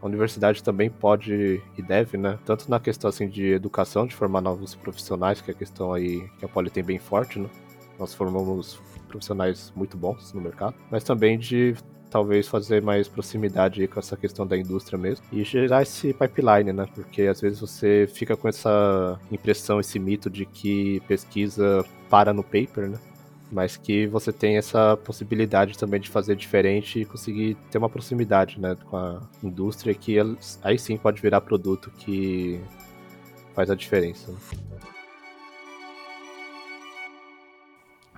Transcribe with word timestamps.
a 0.00 0.06
universidade 0.06 0.62
também 0.62 0.88
pode 0.88 1.62
e 1.76 1.82
deve, 1.82 2.16
né? 2.16 2.38
Tanto 2.44 2.70
na 2.70 2.80
questão 2.80 3.08
assim 3.08 3.28
de 3.28 3.52
educação, 3.52 4.06
de 4.06 4.14
formar 4.14 4.40
novos 4.40 4.74
profissionais, 4.74 5.40
que 5.40 5.50
é 5.50 5.54
a 5.54 5.56
questão 5.56 5.92
aí 5.92 6.28
que 6.38 6.44
a 6.44 6.48
Poli 6.48 6.70
tem 6.70 6.82
bem 6.82 6.98
forte, 6.98 7.38
né? 7.38 7.48
Nós 7.98 8.14
formamos 8.14 8.80
profissionais 9.08 9.72
muito 9.76 9.96
bons 9.96 10.32
no 10.32 10.40
mercado, 10.40 10.74
mas 10.90 11.04
também 11.04 11.38
de 11.38 11.74
talvez 12.10 12.48
fazer 12.48 12.82
mais 12.82 13.06
proximidade 13.08 13.86
com 13.86 14.00
essa 14.00 14.16
questão 14.16 14.46
da 14.46 14.56
indústria 14.56 14.98
mesmo 14.98 15.24
e 15.32 15.44
gerar 15.44 15.82
esse 15.82 16.12
pipeline, 16.12 16.72
né? 16.72 16.86
Porque 16.94 17.22
às 17.22 17.40
vezes 17.40 17.60
você 17.60 18.08
fica 18.12 18.36
com 18.36 18.48
essa 18.48 19.18
impressão, 19.30 19.78
esse 19.78 19.98
mito 19.98 20.28
de 20.28 20.44
que 20.44 21.00
pesquisa 21.06 21.84
para 22.08 22.32
no 22.32 22.42
paper, 22.42 22.88
né? 22.88 22.98
Mas 23.50 23.76
que 23.76 24.06
você 24.06 24.32
tem 24.32 24.56
essa 24.56 24.96
possibilidade 24.96 25.76
também 25.76 26.00
de 26.00 26.08
fazer 26.08 26.36
diferente 26.36 27.00
e 27.00 27.04
conseguir 27.04 27.56
ter 27.70 27.78
uma 27.78 27.88
proximidade 27.88 28.60
né, 28.60 28.76
com 28.88 28.96
a 28.96 29.20
indústria 29.42 29.94
que 29.94 30.16
aí 30.62 30.78
sim 30.78 30.96
pode 30.96 31.20
virar 31.20 31.40
produto 31.40 31.90
que 31.90 32.60
faz 33.54 33.70
a 33.70 33.74
diferença. 33.74 34.32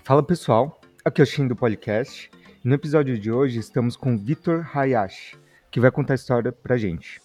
Fala 0.05 0.23
pessoal, 0.23 0.80
aqui 1.05 1.23
é 1.23 1.25
o 1.25 1.27
Shin 1.27 1.48
do 1.48 1.56
podcast. 1.56 2.30
No 2.62 2.75
episódio 2.75 3.19
de 3.19 3.33
hoje 3.33 3.59
estamos 3.59 3.97
com 3.97 4.17
Vitor 4.17 4.69
Hayashi, 4.77 5.37
que 5.70 5.80
vai 5.80 5.91
contar 5.91 6.14
a 6.14 6.17
história 6.17 6.53
pra 6.53 6.77
gente. 6.77 7.20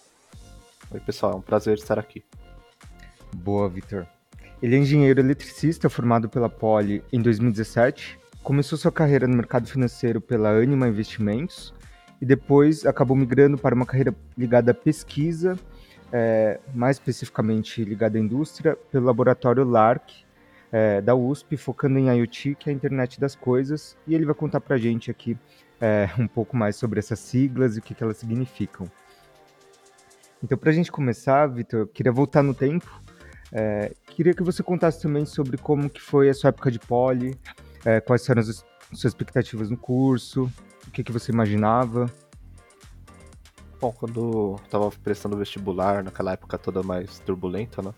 Oi 0.91 0.99
pessoal, 0.99 1.33
é 1.33 1.35
um 1.35 1.41
prazer 1.41 1.77
estar 1.77 1.99
aqui. 1.99 2.23
Boa, 3.35 3.67
Vitor. 3.67 4.07
Ele 4.61 4.75
é 4.75 4.79
engenheiro 4.79 5.19
eletricista 5.19 5.87
formado 5.87 6.27
pela 6.27 6.49
Poli 6.49 7.03
em 7.13 7.21
2017, 7.21 8.19
começou 8.41 8.75
sua 8.75 8.91
carreira 8.91 9.27
no 9.27 9.35
mercado 9.35 9.67
financeiro 9.67 10.19
pela 10.19 10.49
Anima 10.49 10.87
Investimentos 10.87 11.71
e 12.19 12.25
depois 12.25 12.83
acabou 12.83 13.15
migrando 13.15 13.55
para 13.55 13.75
uma 13.75 13.85
carreira 13.85 14.15
ligada 14.35 14.71
à 14.71 14.73
pesquisa, 14.73 15.55
é, 16.11 16.59
mais 16.73 16.97
especificamente 16.97 17.83
ligada 17.83 18.17
à 18.17 18.21
indústria, 18.21 18.75
pelo 18.91 19.05
laboratório 19.05 19.63
LARC 19.63 20.25
é, 20.71 21.01
da 21.01 21.13
USP, 21.13 21.55
focando 21.55 21.99
em 21.99 22.07
IoT, 22.07 22.55
que 22.55 22.67
é 22.69 22.73
a 22.73 22.75
internet 22.75 23.19
das 23.19 23.35
coisas, 23.35 23.95
e 24.07 24.15
ele 24.15 24.25
vai 24.25 24.33
contar 24.33 24.59
para 24.59 24.75
a 24.75 24.79
gente 24.79 25.11
aqui 25.11 25.37
é, 25.79 26.09
um 26.17 26.27
pouco 26.27 26.57
mais 26.57 26.75
sobre 26.75 26.97
essas 26.97 27.19
siglas 27.19 27.75
e 27.75 27.79
o 27.79 27.81
que, 27.83 27.93
que 27.93 28.03
elas 28.03 28.17
significam. 28.17 28.89
Então, 30.43 30.57
para 30.57 30.71
a 30.71 30.73
gente 30.73 30.91
começar, 30.91 31.45
Vitor, 31.45 31.81
eu 31.81 31.87
queria 31.87 32.11
voltar 32.11 32.41
no 32.41 32.55
tempo 32.55 33.03
é, 33.51 33.93
queria 34.07 34.33
que 34.33 34.43
você 34.43 34.61
contasse 34.61 35.01
também 35.01 35.25
sobre 35.25 35.57
como 35.57 35.89
que 35.89 36.01
foi 36.01 36.29
a 36.29 36.33
sua 36.33 36.49
época 36.49 36.71
de 36.71 36.79
poli, 36.79 37.37
é, 37.85 38.01
quais 38.01 38.27
eram 38.29 38.41
as 38.41 38.65
suas 38.93 39.13
expectativas 39.13 39.69
no 39.69 39.77
curso, 39.77 40.51
o 40.87 40.91
que, 40.91 41.03
que 41.03 41.11
você 41.11 41.31
imaginava. 41.31 42.11
Bom, 43.79 43.91
quando 43.91 44.57
eu 44.59 44.69
tava 44.69 44.89
prestando 45.03 45.37
vestibular, 45.37 46.03
naquela 46.03 46.33
época 46.33 46.57
toda 46.57 46.81
mais 46.81 47.19
turbulenta, 47.19 47.81
né? 47.81 47.93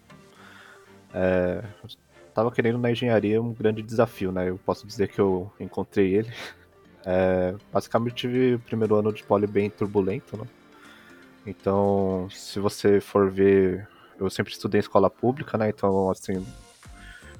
É, 1.14 1.63
tava 2.34 2.52
querendo 2.52 2.78
na 2.78 2.91
engenharia 2.91 3.41
um 3.41 3.53
grande 3.53 3.81
desafio, 3.81 4.31
né? 4.31 4.50
Eu 4.50 4.58
posso 4.58 4.86
dizer 4.86 5.08
que 5.08 5.19
eu 5.19 5.52
encontrei 5.59 6.16
ele. 6.16 6.31
É, 7.06 7.56
basicamente 7.72 8.16
tive 8.16 8.56
o 8.56 8.59
primeiro 8.59 8.95
ano 8.95 9.13
de 9.13 9.23
poli 9.23 9.47
bem 9.47 9.69
turbulento, 9.69 10.38
né? 10.38 10.45
Então, 11.45 12.28
se 12.30 12.59
você 12.59 13.00
for 13.00 13.31
ver 13.31 13.88
eu 14.20 14.30
sempre 14.30 14.52
estudei 14.52 14.80
em 14.80 14.81
escola 14.81 15.09
pública, 15.09 15.58
né? 15.58 15.70
Então, 15.70 16.09
assim, 16.09 16.45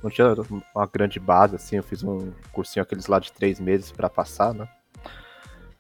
não 0.02 0.10
tinha 0.10 0.34
uma 0.74 0.86
grande 0.86 1.20
base, 1.20 1.56
assim. 1.56 1.78
Eu 1.78 1.84
fiz 1.84 2.04
um 2.04 2.32
cursinho 2.52 2.84
aqueles 2.84 3.08
lá 3.08 3.20
de 3.20 3.32
três 3.32 3.60
meses 3.60 3.92
para 3.92 4.10
passar, 4.10 4.54
né? 4.54 4.68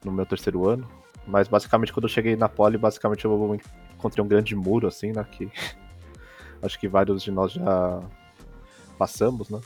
No 0.03 0.11
meu 0.11 0.25
terceiro 0.25 0.67
ano. 0.67 0.87
Mas 1.25 1.47
basicamente 1.47 1.93
quando 1.93 2.05
eu 2.05 2.09
cheguei 2.09 2.35
na 2.35 2.49
Poli, 2.49 2.77
basicamente 2.77 3.25
eu 3.25 3.59
encontrei 3.97 4.23
um 4.23 4.27
grande 4.27 4.55
muro, 4.55 4.87
assim, 4.87 5.11
né? 5.11 5.23
Que 5.31 5.49
acho 6.61 6.79
que 6.79 6.87
vários 6.87 7.23
de 7.23 7.31
nós 7.31 7.53
já 7.53 8.01
passamos, 8.97 9.49
né? 9.49 9.59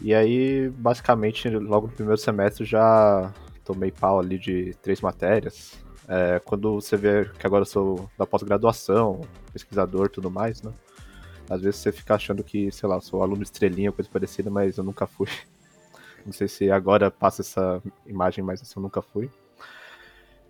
E 0.00 0.14
aí, 0.14 0.68
basicamente, 0.70 1.48
logo 1.48 1.86
no 1.86 1.92
primeiro 1.92 2.20
semestre 2.20 2.64
já 2.64 3.32
tomei 3.64 3.92
pau 3.92 4.18
ali 4.18 4.38
de 4.38 4.74
três 4.82 5.00
matérias. 5.00 5.81
É, 6.08 6.40
quando 6.40 6.74
você 6.74 6.96
vê 6.96 7.24
que 7.38 7.46
agora 7.46 7.62
eu 7.62 7.66
sou 7.66 8.10
da 8.18 8.26
pós-graduação, 8.26 9.20
pesquisador 9.52 10.08
tudo 10.08 10.30
mais, 10.30 10.62
né? 10.62 10.72
Às 11.48 11.62
vezes 11.62 11.80
você 11.80 11.92
fica 11.92 12.14
achando 12.14 12.42
que, 12.42 12.70
sei 12.72 12.88
lá, 12.88 13.00
sou 13.00 13.22
aluno 13.22 13.42
estrelinha, 13.42 13.92
coisa 13.92 14.10
parecida, 14.10 14.50
mas 14.50 14.78
eu 14.78 14.84
nunca 14.84 15.06
fui. 15.06 15.28
Não 16.24 16.32
sei 16.32 16.48
se 16.48 16.70
agora 16.70 17.10
passa 17.10 17.42
essa 17.42 17.82
imagem, 18.06 18.44
mas 18.44 18.72
eu 18.74 18.82
nunca 18.82 19.02
fui. 19.02 19.30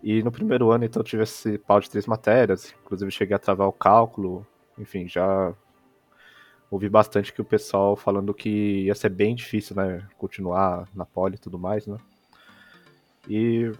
E 0.03 0.21
no 0.21 0.31
primeiro 0.31 0.71
ano, 0.71 0.83
então, 0.83 0.99
eu 0.99 1.05
tive 1.05 1.23
esse 1.23 1.57
pau 1.57 1.79
de 1.79 1.89
três 1.89 2.05
matérias, 2.05 2.73
inclusive 2.83 3.09
cheguei 3.09 3.35
a 3.35 3.39
travar 3.39 3.67
o 3.67 3.73
cálculo, 3.73 4.45
enfim, 4.77 5.07
já 5.07 5.53
ouvi 6.69 6.89
bastante 6.89 7.31
que 7.31 7.41
o 7.41 7.45
pessoal 7.45 7.95
falando 7.95 8.33
que 8.33 8.83
ia 8.85 8.95
ser 8.95 9.09
bem 9.09 9.33
difícil, 9.33 9.75
né, 9.75 10.05
continuar 10.17 10.89
na 10.93 11.05
poli 11.05 11.35
e 11.35 11.39
tudo 11.39 11.57
mais, 11.57 11.87
né. 11.87 11.97
E, 13.29 13.71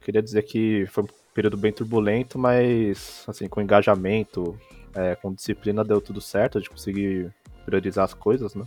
queria 0.00 0.22
dizer 0.22 0.42
que 0.42 0.86
foi 0.86 1.04
um 1.04 1.08
período 1.34 1.56
bem 1.56 1.72
turbulento, 1.72 2.38
mas 2.38 3.24
assim, 3.28 3.48
com 3.48 3.60
engajamento, 3.60 4.58
é, 4.94 5.14
com 5.14 5.32
disciplina 5.32 5.84
deu 5.84 6.00
tudo 6.00 6.20
certo, 6.20 6.58
a 6.58 6.60
gente 6.60 6.70
conseguir 6.70 7.32
priorizar 7.64 8.04
as 8.04 8.14
coisas, 8.14 8.54
né? 8.54 8.64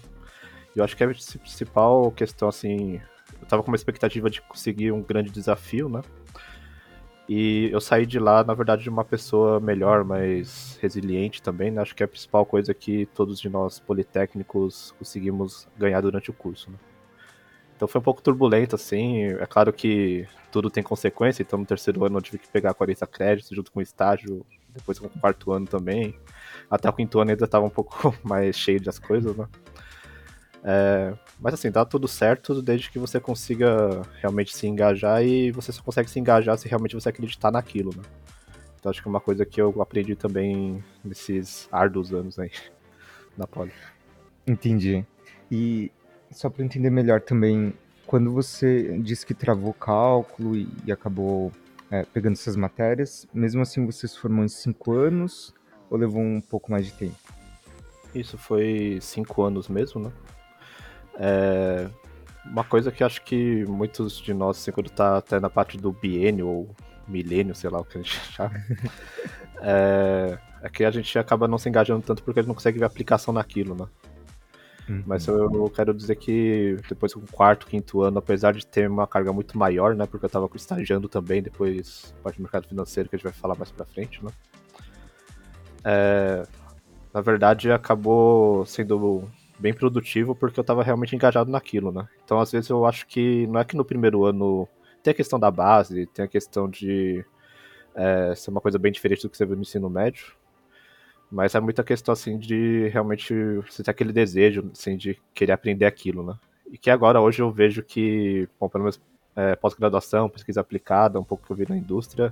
E 0.76 0.80
eu 0.80 0.84
acho 0.84 0.96
que 0.96 1.04
a 1.04 1.08
principal 1.08 2.12
questão, 2.12 2.48
assim, 2.48 3.00
eu 3.42 3.48
tava 3.48 3.62
com 3.62 3.70
uma 3.70 3.76
expectativa 3.76 4.30
de 4.30 4.42
conseguir 4.42 4.92
um 4.92 5.02
grande 5.02 5.30
desafio, 5.30 5.90
né? 5.90 6.02
E 7.28 7.70
eu 7.72 7.80
saí 7.80 8.06
de 8.06 8.20
lá, 8.20 8.44
na 8.44 8.54
verdade, 8.54 8.84
de 8.84 8.90
uma 8.90 9.06
pessoa 9.06 9.60
melhor, 9.60 10.04
mais 10.04 10.78
resiliente 10.82 11.42
também, 11.42 11.72
né? 11.72 11.82
Acho 11.82 11.96
que 11.96 12.04
é 12.04 12.06
a 12.06 12.08
principal 12.08 12.46
coisa 12.46 12.74
que 12.74 13.06
todos 13.08 13.40
de 13.40 13.50
nós 13.50 13.80
politécnicos 13.80 14.94
conseguimos 14.98 15.68
ganhar 15.78 16.02
durante 16.02 16.30
o 16.30 16.34
curso, 16.34 16.70
né? 16.70 16.78
Então 17.84 17.92
foi 17.92 18.00
um 18.00 18.04
pouco 18.04 18.22
turbulento, 18.22 18.78
assim. 18.78 19.24
É 19.26 19.46
claro 19.46 19.74
que 19.74 20.26
tudo 20.50 20.70
tem 20.70 20.82
consequência, 20.82 21.44
então 21.44 21.60
no 21.60 21.66
terceiro 21.66 22.06
ano 22.06 22.18
eu 22.18 22.22
tive 22.22 22.38
que 22.38 22.48
pegar 22.48 22.74
40 22.74 23.06
créditos 23.08 23.54
junto 23.54 23.74
com 23.74 23.80
o 23.80 23.82
estágio, 23.82 24.46
depois 24.70 24.98
com 24.98 25.08
o 25.08 25.10
quarto 25.10 25.52
ano 25.52 25.68
também. 25.68 26.18
Até 26.72 26.88
o 26.88 26.94
quinto 26.94 27.20
ano 27.20 27.32
ainda 27.32 27.44
estava 27.44 27.66
um 27.66 27.70
pouco 27.70 28.16
mais 28.24 28.56
cheio 28.56 28.82
das 28.82 28.98
coisas, 28.98 29.36
né? 29.36 29.50
É, 30.64 31.14
mas 31.42 31.56
assim, 31.56 31.70
dá 31.70 31.84
tudo 31.84 32.08
certo 32.08 32.62
desde 32.62 32.90
que 32.90 32.98
você 32.98 33.20
consiga 33.20 34.02
realmente 34.22 34.56
se 34.56 34.66
engajar 34.66 35.22
e 35.22 35.52
você 35.52 35.74
só 35.74 35.84
consegue 35.84 36.10
se 36.10 36.18
engajar 36.18 36.58
se 36.58 36.70
realmente 36.70 36.96
você 36.96 37.10
acreditar 37.10 37.52
naquilo, 37.52 37.92
né? 37.94 38.04
Então 38.80 38.92
acho 38.92 39.02
que 39.02 39.10
é 39.10 39.12
uma 39.12 39.20
coisa 39.20 39.46
que 39.46 39.62
eu 39.62 39.82
aprendi 39.82 40.16
também 40.16 40.82
nesses 41.04 41.68
árduos 41.70 42.14
anos 42.14 42.40
aí 42.40 42.52
na 43.38 43.46
Poli. 43.46 43.74
Entendi. 44.48 45.06
E 45.52 45.92
só 46.34 46.50
para 46.50 46.64
entender 46.64 46.90
melhor 46.90 47.22
também, 47.22 47.74
quando 48.06 48.32
você 48.32 48.98
disse 49.00 49.26
que 49.26 49.34
travou 49.34 49.74
cálculo 49.74 50.56
e, 50.56 50.68
e 50.86 50.92
acabou 50.92 51.52
é, 51.90 52.04
pegando 52.04 52.34
essas 52.34 52.56
matérias, 52.56 53.28
mesmo 53.34 53.62
assim 53.62 53.86
você 53.86 54.08
se 54.08 54.18
formou 54.18 54.44
em 54.44 54.48
cinco 54.48 54.94
anos 54.94 55.54
ou 55.90 55.98
levou 55.98 56.22
um 56.22 56.42
pouco 56.42 56.72
mais 56.72 56.86
de 56.86 56.94
tempo? 56.94 57.16
Isso 58.14 58.38
foi 58.38 59.00
cinco 59.02 59.44
anos 59.44 59.68
mesmo, 59.68 60.02
né? 60.02 60.12
É, 61.16 61.90
uma 62.46 62.64
coisa 62.64 62.92
que 62.92 63.04
acho 63.04 63.24
que 63.24 63.66
muitos 63.66 64.20
de 64.20 64.34
nós, 64.34 64.58
assim, 64.58 64.72
quando 64.72 64.90
tá 64.90 65.18
até 65.18 65.40
na 65.40 65.50
parte 65.50 65.78
do 65.78 65.92
biênio 65.92 66.48
ou 66.48 66.76
milênio, 67.08 67.56
sei 67.56 67.70
lá 67.70 67.80
o 67.80 67.86
que 67.86 67.98
a 67.98 68.02
gente 68.02 68.20
chama, 68.32 68.54
é, 69.62 70.38
é 70.62 70.70
que 70.70 70.84
a 70.84 70.92
gente 70.92 71.18
acaba 71.18 71.48
não 71.48 71.58
se 71.58 71.70
engajando 71.70 72.02
tanto 72.02 72.24
porque 72.24 72.40
a 72.40 72.44
gente 72.44 72.48
não 72.50 72.56
consegue 72.56 72.80
ver 72.80 72.86
aplicação 72.86 73.34
naquilo, 73.34 73.76
né? 73.76 73.88
Uhum. 74.88 75.04
Mas 75.06 75.28
eu 75.28 75.72
quero 75.74 75.94
dizer 75.94 76.16
que 76.16 76.78
depois 76.90 77.14
do 77.14 77.22
quarto, 77.32 77.68
quinto 77.68 78.02
ano, 78.02 78.20
apesar 78.20 78.54
de 78.54 78.66
ter 78.66 78.90
uma 78.90 79.08
carga 79.08 79.32
muito 79.32 79.58
maior, 79.58 79.96
né? 79.96 80.06
Porque 80.06 80.26
eu 80.26 80.30
tava 80.30 80.50
estagiando 80.56 81.08
também, 81.08 81.42
depois 81.42 82.14
parte 82.22 82.38
do 82.38 82.42
mercado 82.42 82.68
financeiro, 82.68 83.10
que 83.10 83.16
a 83.16 83.18
gente 83.18 83.24
vai 83.24 83.34
falar 83.34 83.56
mais 83.56 83.72
pra 83.72 83.86
frente, 83.86 84.24
né? 84.24 84.32
É, 85.86 86.44
na 87.14 87.22
verdade, 87.22 87.72
acabou 87.72 88.66
sendo 88.66 89.24
bem 89.58 89.74
produtivo 89.74 90.36
porque 90.36 90.60
eu 90.60 90.64
tava 90.64 90.84
realmente 90.84 91.16
engajado 91.16 91.50
naquilo, 91.50 91.92
né? 91.92 92.08
Então, 92.24 92.40
às 92.40 92.52
vezes, 92.52 92.70
eu 92.70 92.86
acho 92.86 93.08
que 93.08 93.48
não 93.48 93.60
é 93.60 93.66
que 93.66 93.78
no 93.78 93.86
primeiro 93.86 94.26
ano 94.26 94.68
tem 95.02 95.12
a 95.12 95.16
questão 95.16 95.40
da 95.40 95.52
base, 95.52 96.08
tem 96.08 96.26
a 96.26 96.28
questão 96.28 96.70
de 96.70 97.24
é, 97.96 98.34
ser 98.36 98.50
uma 98.50 98.62
coisa 98.62 98.78
bem 98.78 98.92
diferente 98.92 99.22
do 99.22 99.30
que 99.30 99.38
você 99.38 99.46
viu 99.46 99.56
no 99.56 99.62
ensino 99.62 99.90
médio, 99.90 100.34
mas 101.34 101.56
é 101.56 101.60
muita 101.60 101.84
questão, 101.84 102.14
assim, 102.14 102.38
de 102.38 102.90
realmente 102.90 103.34
você 103.68 103.82
ter 103.82 103.90
aquele 103.90 104.14
desejo, 104.14 104.70
assim, 104.72 104.96
de 104.96 105.20
querer 105.34 105.54
aprender 105.54 105.86
aquilo, 105.86 106.24
né? 106.24 106.36
E 106.72 106.78
que 106.78 106.92
agora, 106.92 107.20
hoje, 107.20 107.42
eu 107.42 107.50
vejo 107.52 107.82
que, 107.82 108.48
bom, 108.60 108.70
pelo 108.70 108.84
menos 108.84 109.02
é, 109.36 109.56
pós-graduação, 109.56 110.30
pesquisa 110.30 110.62
aplicada, 110.62 111.20
um 111.20 111.24
pouco 111.24 111.44
que 111.44 111.52
eu 111.52 111.56
vi 111.56 111.66
na 111.68 111.76
indústria, 111.76 112.32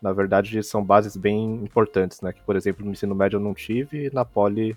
na 0.00 0.12
verdade, 0.12 0.62
são 0.62 0.84
bases 0.84 1.16
bem 1.16 1.56
importantes, 1.64 2.20
né? 2.20 2.32
Que, 2.32 2.40
por 2.42 2.54
exemplo, 2.54 2.86
no 2.86 2.92
ensino 2.92 3.12
médio 3.12 3.38
eu 3.38 3.40
não 3.40 3.52
tive, 3.52 4.06
e 4.06 4.14
na 4.14 4.24
Poli, 4.24 4.76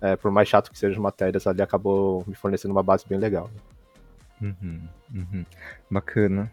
é, 0.00 0.14
por 0.14 0.30
mais 0.30 0.48
chato 0.48 0.70
que 0.70 0.78
sejam 0.78 0.94
as 0.94 1.02
matérias, 1.02 1.44
ali 1.44 1.62
acabou 1.62 2.22
me 2.24 2.36
fornecendo 2.36 2.70
uma 2.70 2.84
base 2.84 3.04
bem 3.08 3.18
legal. 3.18 3.50
Né? 4.40 4.54
Uhum, 4.62 4.88
uhum. 5.12 5.46
Bacana. 5.90 6.52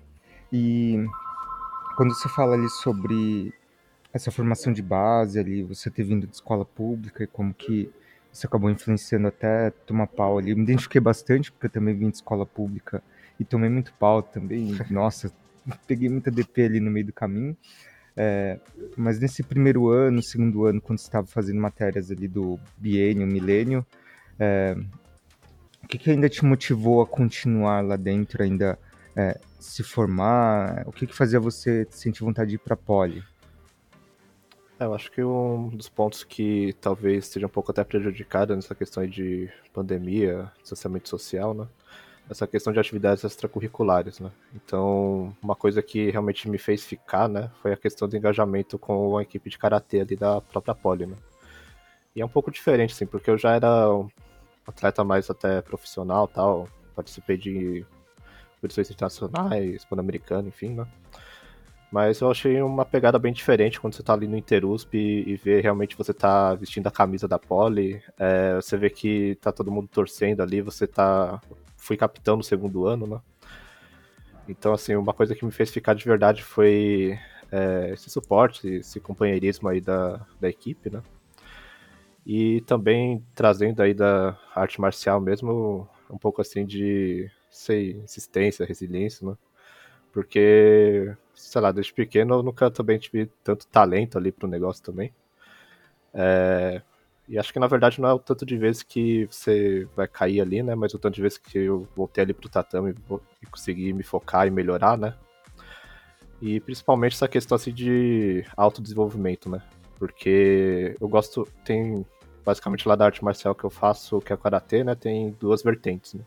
E 0.52 1.06
quando 1.96 2.16
você 2.16 2.28
fala 2.30 2.56
ali 2.56 2.70
sobre 2.70 3.54
essa 4.14 4.30
formação 4.32 4.72
de 4.72 4.82
base 4.82 5.40
ali, 5.40 5.64
você 5.64 5.90
ter 5.90 6.04
vindo 6.04 6.28
de 6.28 6.36
escola 6.36 6.64
pública 6.64 7.24
e 7.24 7.28
como 7.28 7.54
que 7.54 7.90
isso 8.32 8.46
acabou 8.46 8.70
influenciando 8.70 9.28
até 9.28 9.72
tomar 9.86 10.08
pau 10.08 10.38
ali. 10.38 10.52
Eu 10.52 10.58
me 10.58 10.64
identifiquei 10.64 11.02
bastante, 11.02 11.52
porque 11.52 11.66
eu 11.66 11.72
também 11.72 11.96
vim 11.96 12.10
de 12.10 12.18
escola 12.18 12.46
pública 12.46 13.04
e 13.40 13.44
tomei 13.44 13.70
muito 13.70 13.94
pau 13.94 14.22
também. 14.22 14.78
Nossa, 14.90 15.32
peguei 15.88 16.10
muita 16.10 16.30
DP 16.30 16.64
ali 16.64 16.80
no 16.80 16.92
meio 16.92 17.08
do 17.08 17.14
caminho. 17.14 17.58
É, 18.16 18.60
mas 18.96 19.20
nesse 19.20 19.42
primeiro 19.42 19.90
ano, 19.90 20.22
segundo 20.22 20.66
ano, 20.66 20.80
quando 20.80 21.00
você 21.00 21.06
estava 21.06 21.26
fazendo 21.26 21.60
matérias 21.60 22.12
ali 22.12 22.28
do 22.28 22.60
biênio, 22.78 23.26
milênio, 23.26 23.86
é, 24.40 24.76
o 25.84 25.88
que, 25.88 25.98
que, 25.98 26.12
ainda 26.12 26.30
te 26.30 26.46
motivou 26.46 27.02
a 27.02 27.08
continuar 27.08 27.82
lá 27.82 27.96
dentro, 27.96 28.44
ainda 28.44 28.78
é, 29.16 29.40
se 29.60 29.84
formar? 29.84 30.84
O 30.88 30.92
que, 30.92 31.08
que 31.08 31.16
fazia 31.16 31.40
você 31.40 31.88
sentir 31.90 32.24
vontade 32.24 32.52
de 32.52 32.56
ir 32.56 32.60
para 32.60 32.76
a 32.76 32.78
Poli? 32.78 33.24
É, 34.80 34.86
eu 34.86 34.94
acho 34.94 35.12
que 35.12 35.24
um 35.24 35.70
dos 35.70 35.88
pontos 35.88 36.24
que 36.24 36.74
talvez 36.82 37.28
seja 37.28 37.46
um 37.46 37.50
pouco 37.50 37.72
até 37.72 37.84
prejudicado 37.84 38.56
nessa 38.56 38.74
questão 38.74 39.06
de 39.06 39.50
pandemia, 39.72 40.52
distanciamento 40.62 41.10
social, 41.10 41.54
né? 41.54 41.68
Essa 42.30 42.48
questão 42.48 42.72
de 42.74 42.80
atividades 42.80 43.24
extracurriculares, 43.24 44.20
né? 44.20 44.32
Então, 44.56 45.36
uma 45.42 45.56
coisa 45.56 45.82
que 45.82 46.10
realmente 46.10 46.50
me 46.50 46.58
fez 46.58 46.84
ficar, 46.84 47.28
né, 47.28 47.52
foi 47.62 47.74
a 47.74 47.78
questão 47.78 48.08
do 48.08 48.16
engajamento 48.16 48.80
com 48.80 49.18
a 49.18 49.22
equipe 49.22 49.50
de 49.50 49.58
karatê 49.58 50.00
ali 50.02 50.16
da 50.16 50.42
própria 50.42 50.74
Poli, 50.74 51.06
né? 51.06 51.18
E 52.16 52.22
é 52.22 52.26
um 52.26 52.30
pouco 52.30 52.52
diferente, 52.52 52.94
assim, 52.94 53.06
porque 53.06 53.30
eu 53.30 53.38
já 53.38 53.56
era 53.56 53.94
um 53.94 54.10
atleta 54.66 55.04
mais 55.04 55.30
até 55.30 55.62
profissional, 55.62 56.28
tal, 56.28 56.70
participei 56.96 57.38
de 57.38 57.86
competições 58.56 58.90
internacionais, 58.90 59.86
pan-americano, 59.86 60.48
enfim, 60.48 60.70
né? 60.70 60.88
Mas 61.94 62.22
eu 62.22 62.32
achei 62.32 62.60
uma 62.60 62.84
pegada 62.84 63.20
bem 63.20 63.32
diferente 63.32 63.80
quando 63.80 63.94
você 63.94 64.02
tá 64.02 64.14
ali 64.14 64.28
no 64.28 64.36
Interusp 64.36 64.96
e, 64.96 65.30
e 65.30 65.36
vê 65.36 65.62
realmente 65.62 65.96
você 65.96 66.12
tá 66.12 66.56
vestindo 66.56 66.88
a 66.88 66.92
camisa 66.92 67.28
da 67.28 67.38
Poli. 67.38 68.02
É, 68.18 68.56
você 68.56 68.76
vê 68.76 68.90
que 68.90 69.36
tá 69.40 69.52
todo 69.52 69.72
mundo 69.72 69.88
torcendo 69.88 70.42
ali, 70.42 70.60
você 70.60 70.88
tá. 70.88 71.40
Fui 71.78 71.96
capitão 71.96 72.36
no 72.36 72.44
segundo 72.44 72.88
ano, 72.88 73.06
né? 73.06 73.22
Então, 74.50 74.74
assim, 74.74 74.96
uma 74.96 75.14
coisa 75.14 75.36
que 75.36 75.46
me 75.46 75.52
fez 75.52 75.70
ficar 75.70 75.94
de 75.94 76.04
verdade 76.04 76.44
foi 76.44 77.16
é, 77.52 77.92
esse 77.94 78.10
suporte, 78.10 78.68
esse 78.68 79.00
companheirismo 79.00 79.70
aí 79.70 79.80
da, 79.80 80.26
da 80.42 80.50
equipe, 80.50 80.90
né? 80.90 81.04
E 82.26 82.62
também 82.62 83.24
trazendo 83.36 83.84
aí 83.84 83.94
da 83.94 84.36
arte 84.56 84.82
marcial 84.82 85.22
mesmo 85.22 85.88
um 86.10 86.18
pouco 86.18 86.42
assim 86.42 86.66
de, 86.66 87.30
sei, 87.52 87.92
insistência, 88.04 88.66
resiliência, 88.66 89.28
né? 89.28 89.38
Porque 90.14 91.14
sei 91.36 91.60
lá, 91.60 91.72
desde 91.72 91.94
pequeno 91.94 92.36
eu 92.36 92.44
nunca 92.44 92.72
também 92.72 92.98
tive 92.98 93.30
tanto 93.44 93.68
talento 93.68 94.18
ali 94.18 94.32
pro 94.32 94.48
negócio 94.48 94.84
também. 94.84 95.14
É, 96.14 96.82
e 97.28 97.40
acho 97.40 97.52
que 97.52 97.60
na 97.60 97.68
verdade 97.68 98.00
não 98.00 98.10
é 98.10 98.14
o 98.14 98.20
tanto 98.20 98.46
de 98.46 98.56
vezes 98.58 98.84
que 98.84 99.26
você 99.26 99.88
vai 99.96 100.08
cair 100.08 100.42
ali, 100.42 100.62
né? 100.62 100.76
Mas 100.76 100.94
o 100.94 101.00
tanto 101.00 101.16
de 101.16 101.22
vezes 101.22 101.38
que 101.38 101.58
eu 101.58 101.88
voltei 101.96 102.24
ali 102.24 102.34
pro 102.34 102.50
tatame 102.50 102.96
e 103.42 103.46
consegui 103.48 103.92
me 103.94 104.04
focar 104.04 104.48
e 104.48 104.52
melhorar, 104.52 104.98
né? 104.98 105.16
E 106.42 106.60
principalmente 106.60 107.14
essa 107.14 107.28
questão 107.28 107.56
assim 107.56 107.74
de 107.74 108.46
autodesenvolvimento, 108.56 109.50
né? 109.50 109.62
Porque 109.98 110.96
eu 111.00 111.08
gosto, 111.08 111.48
tem 111.66 112.06
basicamente 112.46 112.88
lá 112.88 112.96
da 112.96 113.06
arte 113.06 113.24
marcial 113.24 113.56
que 113.56 113.64
eu 113.64 113.70
faço, 113.70 114.20
que 114.20 114.32
é 114.32 114.36
o 114.36 114.40
karatê, 114.40 114.84
né? 114.84 114.94
Tem 114.94 115.32
duas 115.40 115.64
vertentes, 115.64 116.14
né? 116.14 116.24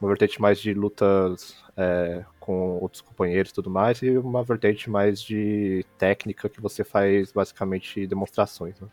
Uma 0.00 0.08
vertente 0.08 0.40
mais 0.40 0.58
de 0.58 0.72
lutas 0.72 1.56
é, 1.76 2.24
com 2.38 2.78
outros 2.78 3.02
companheiros 3.02 3.50
e 3.50 3.54
tudo 3.54 3.68
mais, 3.68 4.00
e 4.02 4.16
uma 4.16 4.42
vertente 4.42 4.88
mais 4.88 5.20
de 5.20 5.84
técnica 5.98 6.48
que 6.48 6.60
você 6.60 6.82
faz 6.82 7.32
basicamente 7.32 8.06
demonstrações. 8.06 8.80
Né? 8.80 8.88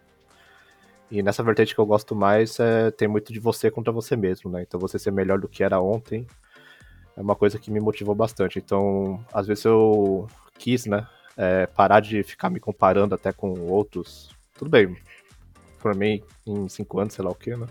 E 1.09 1.23
nessa 1.23 1.41
vertente 1.41 1.73
que 1.73 1.79
eu 1.79 1.85
gosto 1.85 2.13
mais 2.15 2.59
é 2.59 2.91
tem 2.91 3.07
muito 3.07 3.31
de 3.31 3.39
você 3.39 3.71
contra 3.71 3.93
você 3.93 4.15
mesmo, 4.17 4.51
né? 4.51 4.63
Então 4.63 4.79
você 4.79 4.99
ser 4.99 5.11
melhor 5.11 5.39
do 5.39 5.47
que 5.47 5.63
era 5.63 5.79
ontem 5.79 6.27
é 7.15 7.21
uma 7.21 7.35
coisa 7.35 7.57
que 7.57 7.71
me 7.71 7.79
motivou 7.79 8.13
bastante. 8.13 8.59
Então, 8.59 9.25
às 9.33 9.47
vezes 9.47 9.65
eu 9.65 10.27
quis, 10.59 10.85
né, 10.85 11.07
é, 11.35 11.65
parar 11.65 11.99
de 11.99 12.21
ficar 12.23 12.49
me 12.49 12.59
comparando 12.59 13.15
até 13.15 13.31
com 13.31 13.59
outros. 13.61 14.29
Tudo 14.53 14.69
bem, 14.69 14.95
formei 15.79 16.23
em 16.45 16.69
cinco 16.69 16.99
anos, 16.99 17.13
sei 17.13 17.25
lá 17.25 17.31
o 17.31 17.35
que, 17.35 17.55
né? 17.55 17.67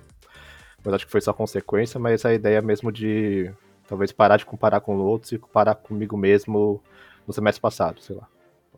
Mas 0.87 0.95
acho 0.95 1.05
que 1.05 1.13
foi 1.13 1.21
só 1.21 1.35
consequência, 1.35 2.01
mas 2.01 2.25
a 2.25 2.33
ideia 2.33 2.63
mesmo 2.63 2.91
de 2.91 3.53
Talvez 3.87 4.11
parar 4.11 4.37
de 4.37 4.45
comparar 4.45 4.81
com 4.81 4.97
outros 4.97 5.33
e 5.33 5.39
comparar 5.39 5.77
comigo 5.77 6.17
mesmo 6.17 6.83
no 7.27 7.33
semestre 7.33 7.61
passado, 7.61 8.01
sei 8.01 8.17
lá. 8.17 8.27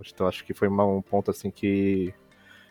Então 0.07 0.29
acho 0.29 0.45
que 0.45 0.55
foi 0.55 0.69
uma, 0.69 0.85
um 0.85 1.03
ponto 1.03 1.31
assim 1.31 1.51
que 1.51 2.15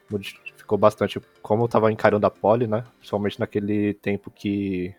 modificou 0.09 0.77
bastante 0.77 1.19
como 1.41 1.63
eu 1.63 1.67
tava 1.67 1.91
encarando 1.91 2.25
a 2.25 2.31
poli, 2.31 2.67
né? 2.67 2.83
Principalmente 2.99 3.39
naquele 3.39 3.93
tempo 3.95 4.31
que, 4.31 4.95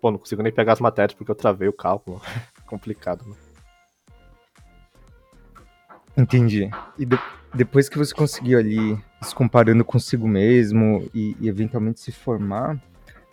pô, 0.00 0.10
não 0.10 0.18
consigo 0.18 0.42
nem 0.42 0.52
pegar 0.52 0.74
as 0.74 0.80
matérias 0.80 1.14
porque 1.14 1.30
eu 1.30 1.34
travei 1.34 1.68
o 1.68 1.72
cálculo. 1.72 2.20
Complicado, 2.66 3.24
né? 3.26 3.34
Entendi. 6.16 6.70
E 6.96 7.04
de, 7.04 7.18
depois 7.52 7.88
que 7.88 7.98
você 7.98 8.14
conseguiu 8.14 8.58
ali 8.58 8.96
se 9.22 9.34
comparando 9.34 9.84
consigo 9.84 10.28
mesmo 10.28 11.08
e, 11.12 11.36
e 11.40 11.48
eventualmente 11.48 11.98
se 11.98 12.12
formar, 12.12 12.80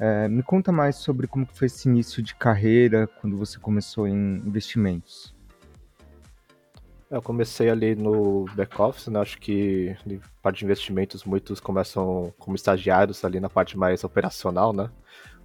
é, 0.02 0.28
me 0.28 0.42
conta 0.42 0.72
mais 0.72 0.96
sobre 0.96 1.28
como 1.28 1.46
foi 1.46 1.68
esse 1.68 1.88
início 1.88 2.24
de 2.24 2.34
carreira 2.34 3.06
quando 3.06 3.38
você 3.38 3.60
começou 3.60 4.08
em 4.08 4.38
investimentos. 4.38 5.36
Eu 7.08 7.22
comecei 7.22 7.70
ali 7.70 7.94
no 7.94 8.46
back-office, 8.56 9.10
né? 9.10 9.20
acho 9.20 9.38
que 9.38 9.96
parte 10.42 10.60
de 10.60 10.66
investimentos 10.66 11.24
muitos 11.24 11.60
começam 11.60 12.34
como 12.40 12.56
estagiários 12.56 13.24
ali 13.24 13.40
na 13.40 13.48
parte 13.50 13.78
mais 13.78 14.04
operacional, 14.04 14.74
né? 14.74 14.90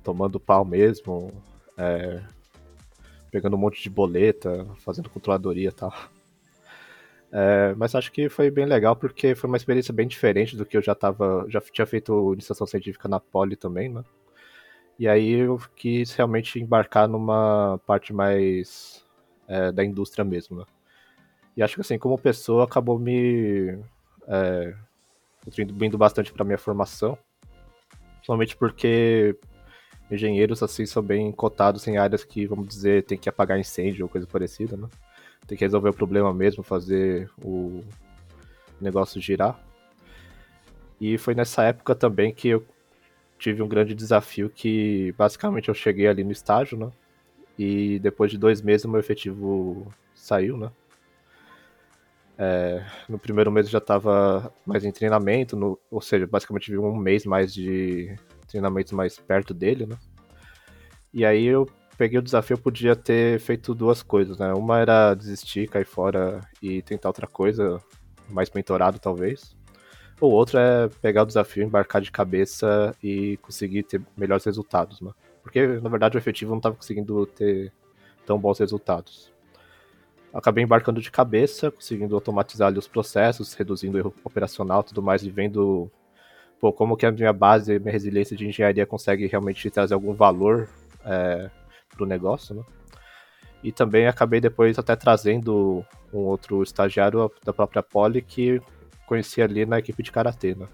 Tomando 0.02 0.40
pau 0.40 0.64
mesmo, 0.64 1.30
é, 1.76 2.22
pegando 3.30 3.56
um 3.56 3.60
monte 3.60 3.82
de 3.82 3.90
boleta, 3.90 4.66
fazendo 4.78 5.10
controladoria 5.10 5.68
e 5.68 5.72
tal. 5.72 5.92
É, 7.30 7.74
mas 7.76 7.94
acho 7.94 8.10
que 8.10 8.30
foi 8.30 8.50
bem 8.50 8.64
legal 8.64 8.96
porque 8.96 9.34
foi 9.34 9.48
uma 9.48 9.58
experiência 9.58 9.92
bem 9.92 10.08
diferente 10.08 10.56
do 10.56 10.64
que 10.64 10.78
eu 10.78 10.82
já 10.82 10.94
tava, 10.94 11.44
já 11.46 11.60
tinha 11.60 11.84
feito 11.84 12.32
iniciação 12.32 12.66
científica 12.66 13.06
na 13.06 13.20
Poli 13.20 13.54
também, 13.54 13.90
né? 13.90 14.02
E 14.98 15.06
aí 15.06 15.30
eu 15.32 15.60
quis 15.76 16.14
realmente 16.14 16.58
embarcar 16.58 17.06
numa 17.06 17.78
parte 17.86 18.12
mais 18.12 19.04
é, 19.46 19.70
da 19.70 19.84
indústria 19.84 20.24
mesmo, 20.24 20.58
né? 20.58 20.64
E 21.56 21.62
acho 21.62 21.74
que 21.74 21.80
assim, 21.80 21.98
como 21.98 22.18
pessoa, 22.18 22.64
acabou 22.64 22.98
me 22.98 23.78
é, 24.26 24.74
contribuindo 25.44 25.96
bastante 25.96 26.32
para 26.32 26.44
minha 26.44 26.58
formação. 26.58 27.16
Principalmente 28.16 28.56
porque 28.56 29.36
engenheiros 30.10 30.62
assim 30.62 30.86
são 30.86 31.02
bem 31.02 31.30
cotados 31.32 31.86
em 31.86 31.96
áreas 31.96 32.24
que, 32.24 32.46
vamos 32.46 32.68
dizer, 32.68 33.04
tem 33.04 33.18
que 33.18 33.28
apagar 33.28 33.58
incêndio 33.58 34.04
ou 34.04 34.08
coisa 34.08 34.26
parecida, 34.26 34.76
né? 34.76 34.88
Tem 35.46 35.56
que 35.56 35.64
resolver 35.64 35.90
o 35.90 35.94
problema 35.94 36.32
mesmo, 36.34 36.62
fazer 36.62 37.30
o 37.42 37.84
negócio 38.80 39.20
girar. 39.20 39.58
E 41.00 41.18
foi 41.18 41.34
nessa 41.34 41.62
época 41.64 41.94
também 41.94 42.32
que 42.32 42.48
eu 42.48 42.66
tive 43.38 43.62
um 43.62 43.68
grande 43.68 43.94
desafio 43.94 44.50
que 44.50 45.12
basicamente 45.16 45.68
eu 45.68 45.74
cheguei 45.74 46.06
ali 46.06 46.24
no 46.24 46.32
estágio, 46.32 46.78
né? 46.78 46.90
E 47.58 47.98
depois 48.00 48.30
de 48.30 48.38
dois 48.38 48.60
meses 48.60 48.84
o 48.84 48.88
meu 48.88 49.00
efetivo 49.00 49.86
saiu, 50.14 50.56
né? 50.56 50.70
É, 52.38 52.84
no 53.08 53.18
primeiro 53.18 53.50
mês 53.50 53.66
eu 53.66 53.72
já 53.72 53.78
estava 53.78 54.52
mais 54.66 54.84
em 54.84 54.92
treinamento, 54.92 55.56
no, 55.56 55.78
ou 55.90 56.02
seja, 56.02 56.26
basicamente 56.26 56.64
tive 56.64 56.78
um 56.78 56.94
mês 56.94 57.24
mais 57.24 57.52
de 57.52 58.14
treinamentos 58.46 58.92
mais 58.92 59.18
perto 59.18 59.54
dele, 59.54 59.86
né? 59.86 59.96
E 61.12 61.24
aí 61.24 61.46
eu 61.46 61.66
peguei 61.96 62.18
o 62.18 62.22
desafio, 62.22 62.54
eu 62.54 62.58
podia 62.58 62.94
ter 62.94 63.40
feito 63.40 63.74
duas 63.74 64.02
coisas, 64.02 64.38
né? 64.38 64.52
Uma 64.52 64.80
era 64.80 65.14
desistir, 65.14 65.68
cair 65.68 65.86
fora 65.86 66.42
e 66.60 66.82
tentar 66.82 67.08
outra 67.08 67.26
coisa, 67.26 67.80
mais 68.28 68.50
mentorado 68.50 68.98
talvez. 68.98 69.55
O 70.20 70.26
outro 70.28 70.58
é 70.58 70.88
pegar 71.02 71.22
o 71.22 71.26
desafio, 71.26 71.64
embarcar 71.64 72.00
de 72.00 72.10
cabeça 72.10 72.94
e 73.02 73.36
conseguir 73.38 73.82
ter 73.82 74.00
melhores 74.16 74.44
resultados, 74.44 75.00
né? 75.00 75.10
Porque, 75.42 75.66
na 75.66 75.88
verdade, 75.88 76.16
o 76.16 76.18
efetivo 76.18 76.50
não 76.50 76.58
estava 76.58 76.74
conseguindo 76.74 77.26
ter 77.26 77.72
tão 78.24 78.38
bons 78.38 78.58
resultados. 78.58 79.30
Acabei 80.32 80.64
embarcando 80.64 81.00
de 81.00 81.10
cabeça, 81.10 81.70
conseguindo 81.70 82.14
automatizar 82.14 82.68
ali 82.68 82.78
os 82.78 82.88
processos, 82.88 83.54
reduzindo 83.54 83.96
o 83.96 83.98
erro 83.98 84.14
operacional 84.24 84.82
tudo 84.82 85.02
mais, 85.02 85.22
e 85.22 85.30
vendo 85.30 85.90
pô, 86.60 86.72
como 86.72 86.96
que 86.96 87.06
a 87.06 87.12
minha 87.12 87.32
base, 87.32 87.78
minha 87.78 87.92
resiliência 87.92 88.36
de 88.36 88.46
engenharia 88.46 88.86
consegue 88.86 89.26
realmente 89.26 89.70
trazer 89.70 89.94
algum 89.94 90.12
valor 90.12 90.68
é, 91.04 91.50
para 91.94 92.04
o 92.04 92.06
negócio, 92.06 92.54
né? 92.54 92.62
E 93.62 93.72
também 93.72 94.06
acabei 94.06 94.40
depois 94.40 94.78
até 94.78 94.94
trazendo 94.94 95.84
um 96.12 96.18
outro 96.18 96.62
estagiário 96.62 97.30
da 97.44 97.52
própria 97.52 97.82
Poli 97.82 98.22
que 98.22 98.60
conheci 99.06 99.40
ali 99.40 99.64
na 99.64 99.78
equipe 99.78 100.02
de 100.02 100.12
karatê, 100.12 100.54
né? 100.54 100.66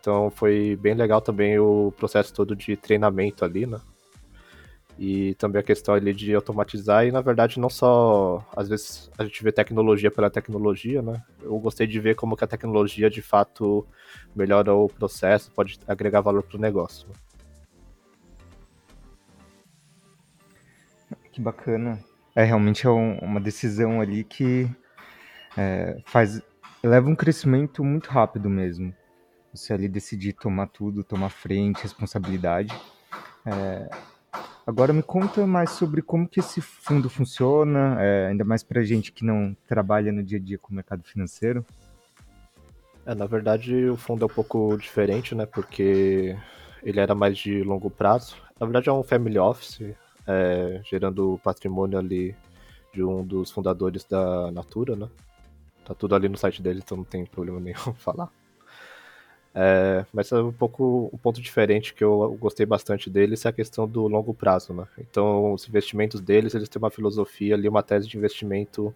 Então 0.00 0.30
foi 0.30 0.76
bem 0.76 0.94
legal 0.94 1.20
também 1.20 1.58
o 1.58 1.92
processo 1.96 2.32
todo 2.32 2.56
de 2.56 2.76
treinamento 2.76 3.44
ali, 3.44 3.66
né? 3.66 3.78
E 4.98 5.34
também 5.36 5.60
a 5.60 5.62
questão 5.62 5.94
ali 5.94 6.12
de 6.12 6.34
automatizar 6.34 7.06
e, 7.06 7.12
na 7.12 7.20
verdade, 7.20 7.60
não 7.60 7.70
só... 7.70 8.44
Às 8.56 8.68
vezes 8.68 9.08
a 9.16 9.24
gente 9.24 9.44
vê 9.44 9.52
tecnologia 9.52 10.10
pela 10.10 10.28
tecnologia, 10.28 11.00
né? 11.00 11.22
Eu 11.40 11.56
gostei 11.60 11.86
de 11.86 12.00
ver 12.00 12.16
como 12.16 12.36
que 12.36 12.42
a 12.42 12.48
tecnologia, 12.48 13.08
de 13.08 13.22
fato, 13.22 13.86
melhora 14.34 14.74
o 14.74 14.88
processo, 14.88 15.52
pode 15.52 15.78
agregar 15.86 16.20
valor 16.20 16.42
para 16.42 16.56
o 16.56 16.60
negócio. 16.60 17.08
Que 21.30 21.40
bacana. 21.40 22.02
É, 22.34 22.42
realmente 22.42 22.84
é 22.84 22.90
um, 22.90 23.18
uma 23.18 23.40
decisão 23.40 24.00
ali 24.00 24.24
que 24.24 24.68
é, 25.56 26.02
faz... 26.06 26.42
leva 26.82 27.08
um 27.08 27.14
crescimento 27.14 27.82
muito 27.84 28.10
rápido 28.10 28.48
mesmo. 28.48 28.94
Você 29.52 29.72
ali 29.72 29.88
decidir 29.88 30.34
tomar 30.34 30.68
tudo, 30.68 31.02
tomar 31.02 31.30
frente, 31.30 31.82
responsabilidade. 31.82 32.74
É, 33.46 33.88
Agora 34.68 34.92
me 34.92 35.02
conta 35.02 35.46
mais 35.46 35.70
sobre 35.70 36.02
como 36.02 36.28
que 36.28 36.40
esse 36.40 36.60
fundo 36.60 37.08
funciona, 37.08 37.96
é, 37.98 38.26
ainda 38.26 38.44
mais 38.44 38.62
para 38.62 38.82
gente 38.82 39.10
que 39.10 39.24
não 39.24 39.56
trabalha 39.66 40.12
no 40.12 40.22
dia 40.22 40.36
a 40.36 40.42
dia 40.42 40.58
com 40.58 40.70
o 40.70 40.74
mercado 40.74 41.02
financeiro. 41.04 41.64
É, 43.06 43.14
na 43.14 43.24
verdade, 43.24 43.88
o 43.88 43.96
fundo 43.96 44.24
é 44.24 44.26
um 44.26 44.28
pouco 44.28 44.76
diferente, 44.76 45.34
né? 45.34 45.46
Porque 45.46 46.36
ele 46.82 47.00
era 47.00 47.14
mais 47.14 47.38
de 47.38 47.62
longo 47.62 47.88
prazo. 47.88 48.36
Na 48.60 48.66
verdade, 48.66 48.90
é 48.90 48.92
um 48.92 49.02
family 49.02 49.38
office, 49.38 49.80
é, 50.26 50.82
gerando 50.84 51.40
patrimônio 51.42 51.98
ali 51.98 52.36
de 52.92 53.02
um 53.02 53.24
dos 53.24 53.50
fundadores 53.50 54.04
da 54.04 54.50
Natura, 54.50 54.94
né? 54.94 55.08
Tá 55.88 55.94
tudo 55.94 56.14
ali 56.14 56.28
no 56.28 56.36
site 56.36 56.60
dele, 56.60 56.82
então 56.84 56.98
não 56.98 57.04
tem 57.04 57.24
problema 57.24 57.58
nenhum 57.58 57.94
falar. 57.94 58.30
É, 59.54 60.04
mas 60.12 60.30
é 60.30 60.40
um 60.40 60.52
pouco 60.52 61.10
um 61.12 61.16
ponto 61.16 61.40
diferente 61.40 61.94
que 61.94 62.04
eu 62.04 62.36
gostei 62.38 62.66
bastante 62.66 63.08
deles 63.08 63.44
é 63.46 63.48
a 63.48 63.52
questão 63.52 63.88
do 63.88 64.06
longo 64.06 64.34
prazo, 64.34 64.74
né? 64.74 64.86
Então, 64.98 65.54
os 65.54 65.66
investimentos 65.66 66.20
deles, 66.20 66.54
eles 66.54 66.68
têm 66.68 66.78
uma 66.78 66.90
filosofia 66.90 67.54
ali, 67.54 67.66
uma 67.66 67.82
tese 67.82 68.06
de 68.06 68.18
investimento 68.18 68.94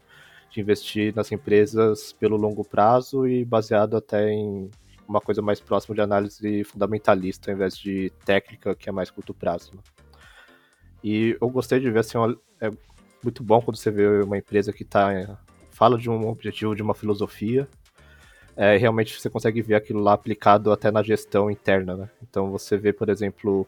de 0.51 0.61
investir 0.61 1.15
nas 1.17 1.33
empresas 1.33 2.13
pelo 2.13 2.37
longo 2.37 2.63
prazo 2.63 3.27
e 3.27 3.43
baseado 3.43 3.97
até 3.97 4.31
em 4.31 4.71
uma 5.09 5.21
coisa 5.21 5.41
mais 5.41 5.59
próxima 5.61 5.95
de 5.95 6.03
análise 6.03 6.63
fundamentalista, 6.65 7.51
ao 7.51 7.57
invés 7.57 7.77
de 7.77 8.13
técnica, 8.25 8.75
que 8.75 8.89
é 8.89 8.93
mais 8.93 9.11
curto 9.11 9.33
prazo. 9.33 9.73
Né? 9.75 9.81
E 11.03 11.37
eu 11.41 11.49
gostei 11.49 11.81
de 11.81 11.91
ver, 11.91 12.01
assim, 12.01 12.19
é 12.61 12.71
muito 13.25 13.43
bom 13.43 13.63
quando 13.63 13.77
você 13.79 13.91
vê 13.91 14.23
uma 14.23 14.37
empresa 14.37 14.73
que 14.73 14.85
tá, 14.85 15.39
fala 15.83 15.99
de 15.99 16.09
um 16.09 16.29
objetivo, 16.29 16.77
de 16.77 16.83
uma 16.83 16.95
filosofia, 16.95 17.67
é, 18.57 18.77
realmente 18.77 19.21
você 19.21 19.29
consegue 19.29 19.61
ver 19.61 19.75
aquilo 19.75 19.99
lá 19.99 20.13
aplicado 20.13 20.71
até 20.71 20.93
na 20.93 21.03
gestão 21.03 21.51
interna, 21.51 21.97
né? 21.97 22.11
Então 22.23 22.53
você 22.53 22.77
vê, 22.77 22.93
por 22.93 23.09
exemplo, 23.09 23.67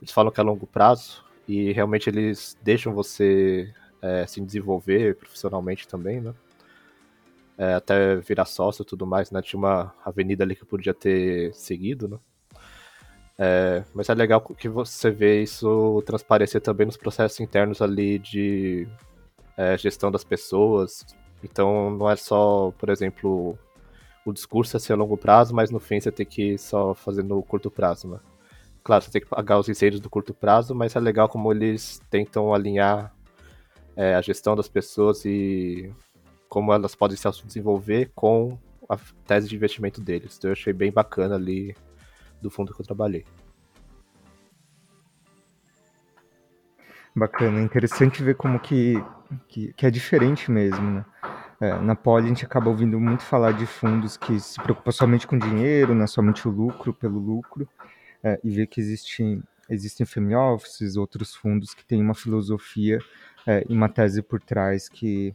eles 0.00 0.10
falam 0.10 0.32
que 0.32 0.40
é 0.40 0.42
a 0.42 0.46
longo 0.46 0.66
prazo 0.66 1.22
e 1.46 1.70
realmente 1.72 2.08
eles 2.08 2.56
deixam 2.62 2.94
você 2.94 3.74
é, 4.00 4.26
se 4.26 4.40
desenvolver 4.40 5.16
profissionalmente 5.16 5.86
também, 5.86 6.22
né? 6.22 6.32
É, 7.58 7.74
até 7.74 8.16
virar 8.16 8.46
sócio 8.46 8.82
e 8.82 8.86
tudo 8.86 9.06
mais, 9.06 9.30
né? 9.30 9.42
Tinha 9.42 9.58
uma 9.58 9.94
avenida 10.02 10.42
ali 10.42 10.56
que 10.56 10.62
eu 10.62 10.66
podia 10.66 10.94
ter 10.94 11.52
seguido, 11.52 12.08
né? 12.08 12.18
É, 13.38 13.84
mas 13.92 14.08
é 14.08 14.14
legal 14.14 14.40
que 14.40 14.66
você 14.66 15.10
vê 15.10 15.42
isso 15.42 16.02
transparecer 16.06 16.62
também 16.62 16.86
nos 16.86 16.96
processos 16.96 17.38
internos 17.38 17.82
ali 17.82 18.18
de 18.18 18.88
é, 19.58 19.76
gestão 19.76 20.10
das 20.10 20.24
pessoas. 20.24 21.04
Então 21.42 21.90
não 21.90 22.10
é 22.10 22.16
só, 22.16 22.72
por 22.78 22.88
exemplo, 22.88 23.58
o 24.24 24.32
discurso 24.32 24.76
é 24.76 24.80
ser 24.80 24.92
a 24.92 24.96
longo 24.96 25.16
prazo, 25.16 25.54
mas 25.54 25.70
no 25.70 25.80
fim 25.80 26.00
você 26.00 26.12
tem 26.12 26.26
que 26.26 26.58
só 26.58 26.94
fazer 26.94 27.22
no 27.22 27.42
curto 27.42 27.70
prazo, 27.70 28.08
né? 28.08 28.18
Claro, 28.82 29.04
você 29.04 29.10
tem 29.10 29.20
que 29.20 29.28
pagar 29.28 29.58
os 29.58 29.68
enseios 29.68 30.00
do 30.00 30.10
curto 30.10 30.32
prazo, 30.32 30.74
mas 30.74 30.96
é 30.96 31.00
legal 31.00 31.28
como 31.28 31.52
eles 31.52 32.00
tentam 32.10 32.54
alinhar 32.54 33.14
é, 33.96 34.14
a 34.14 34.20
gestão 34.22 34.56
das 34.56 34.68
pessoas 34.68 35.24
e 35.24 35.92
como 36.48 36.72
elas 36.72 36.94
podem 36.94 37.16
se 37.16 37.46
desenvolver 37.46 38.10
com 38.14 38.58
a 38.88 38.98
tese 39.26 39.48
de 39.48 39.54
investimento 39.54 40.00
deles. 40.00 40.36
Então 40.36 40.50
eu 40.50 40.52
achei 40.52 40.72
bem 40.72 40.90
bacana 40.90 41.36
ali 41.36 41.76
do 42.40 42.50
fundo 42.50 42.74
que 42.74 42.80
eu 42.80 42.86
trabalhei. 42.86 43.24
Bacana, 47.14 47.60
interessante 47.60 48.22
ver 48.22 48.36
como 48.36 48.58
que, 48.58 48.94
que, 49.48 49.72
que 49.74 49.86
é 49.86 49.90
diferente 49.90 50.50
mesmo, 50.50 50.90
né? 50.90 51.04
É, 51.60 51.78
na 51.78 51.94
Poli 51.94 52.24
a 52.24 52.28
gente 52.28 52.44
acaba 52.44 52.70
ouvindo 52.70 52.98
muito 52.98 53.22
falar 53.22 53.52
de 53.52 53.66
fundos 53.66 54.16
que 54.16 54.40
se 54.40 54.60
preocupam 54.62 54.90
somente 54.90 55.26
com 55.26 55.38
dinheiro, 55.38 55.94
não 55.94 56.04
é 56.04 56.06
somente 56.06 56.48
o 56.48 56.50
lucro 56.50 56.94
pelo 56.94 57.18
lucro, 57.18 57.68
é, 58.24 58.40
e 58.42 58.50
ver 58.50 58.66
que 58.66 58.80
existem, 58.80 59.42
existem 59.68 60.06
family 60.06 60.34
offices, 60.34 60.96
outros 60.96 61.34
fundos 61.34 61.74
que 61.74 61.84
têm 61.84 62.00
uma 62.00 62.14
filosofia 62.14 62.98
é, 63.46 63.64
e 63.68 63.74
uma 63.74 63.90
tese 63.90 64.22
por 64.22 64.40
trás 64.40 64.88
que, 64.88 65.34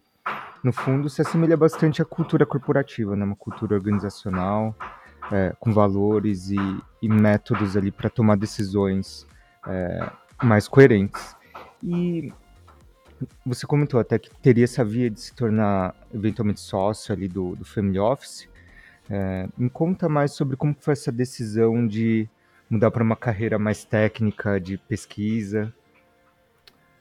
no 0.64 0.74
fundo, 0.74 1.10
se 1.10 1.22
assemelha 1.22 1.56
bastante 1.56 2.02
à 2.02 2.06
cultura 2.06 2.44
corporativa, 2.44 3.16
né? 3.16 3.24
uma 3.24 3.36
cultura 3.36 3.76
organizacional, 3.76 4.76
é, 5.32 5.56
com 5.60 5.72
valores 5.72 6.50
e, 6.50 6.58
e, 7.02 7.10
métodos 7.10 7.78
ali 7.78 7.92
para 7.92 8.10
tomar 8.10 8.36
decisões 8.36 9.28
é, 9.68 10.10
mais 10.44 10.68
coerentes. 10.68 11.36
E 11.84 12.34
você 13.46 13.66
comentou 13.66 14.00
até 14.00 14.20
que 14.20 14.30
teria 14.42 14.64
essa 14.64 14.84
via 14.84 15.10
de 15.10 15.20
se 15.20 15.34
tornar 15.34 15.96
eventualmente 16.14 16.60
sócio 16.60 17.14
ali 17.14 17.28
do, 17.28 17.56
do 17.56 17.66
Family 17.66 18.00
Office. 18.00 18.48
É, 19.10 19.48
me 19.58 19.70
conta 19.70 20.10
mais 20.10 20.32
sobre 20.32 20.58
como 20.58 20.76
foi 20.80 20.94
essa 20.94 21.12
decisão 21.12 21.88
de 21.88 22.28
mudar 22.70 22.92
para 22.92 23.04
uma 23.04 23.16
carreira 23.16 23.60
mais 23.60 23.86
técnica, 23.86 24.60
de 24.60 24.78
pesquisa. 24.78 25.74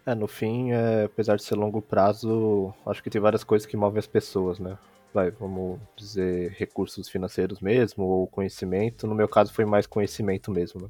É, 0.06 0.14
no 0.14 0.26
fim, 0.26 0.72
é, 0.72 1.04
apesar 1.04 1.36
de 1.36 1.42
ser 1.42 1.54
longo 1.54 1.80
prazo, 1.80 2.74
acho 2.84 3.02
que 3.02 3.08
tem 3.08 3.20
várias 3.20 3.42
coisas 3.42 3.66
que 3.66 3.76
movem 3.76 3.98
as 3.98 4.06
pessoas, 4.06 4.58
né? 4.58 4.76
Vai, 5.14 5.30
vamos 5.30 5.78
dizer, 5.96 6.50
recursos 6.58 7.08
financeiros 7.08 7.60
mesmo, 7.60 8.04
ou 8.04 8.26
conhecimento. 8.26 9.06
No 9.06 9.14
meu 9.14 9.28
caso, 9.28 9.52
foi 9.52 9.64
mais 9.64 9.86
conhecimento 9.86 10.50
mesmo, 10.50 10.82
né? 10.82 10.88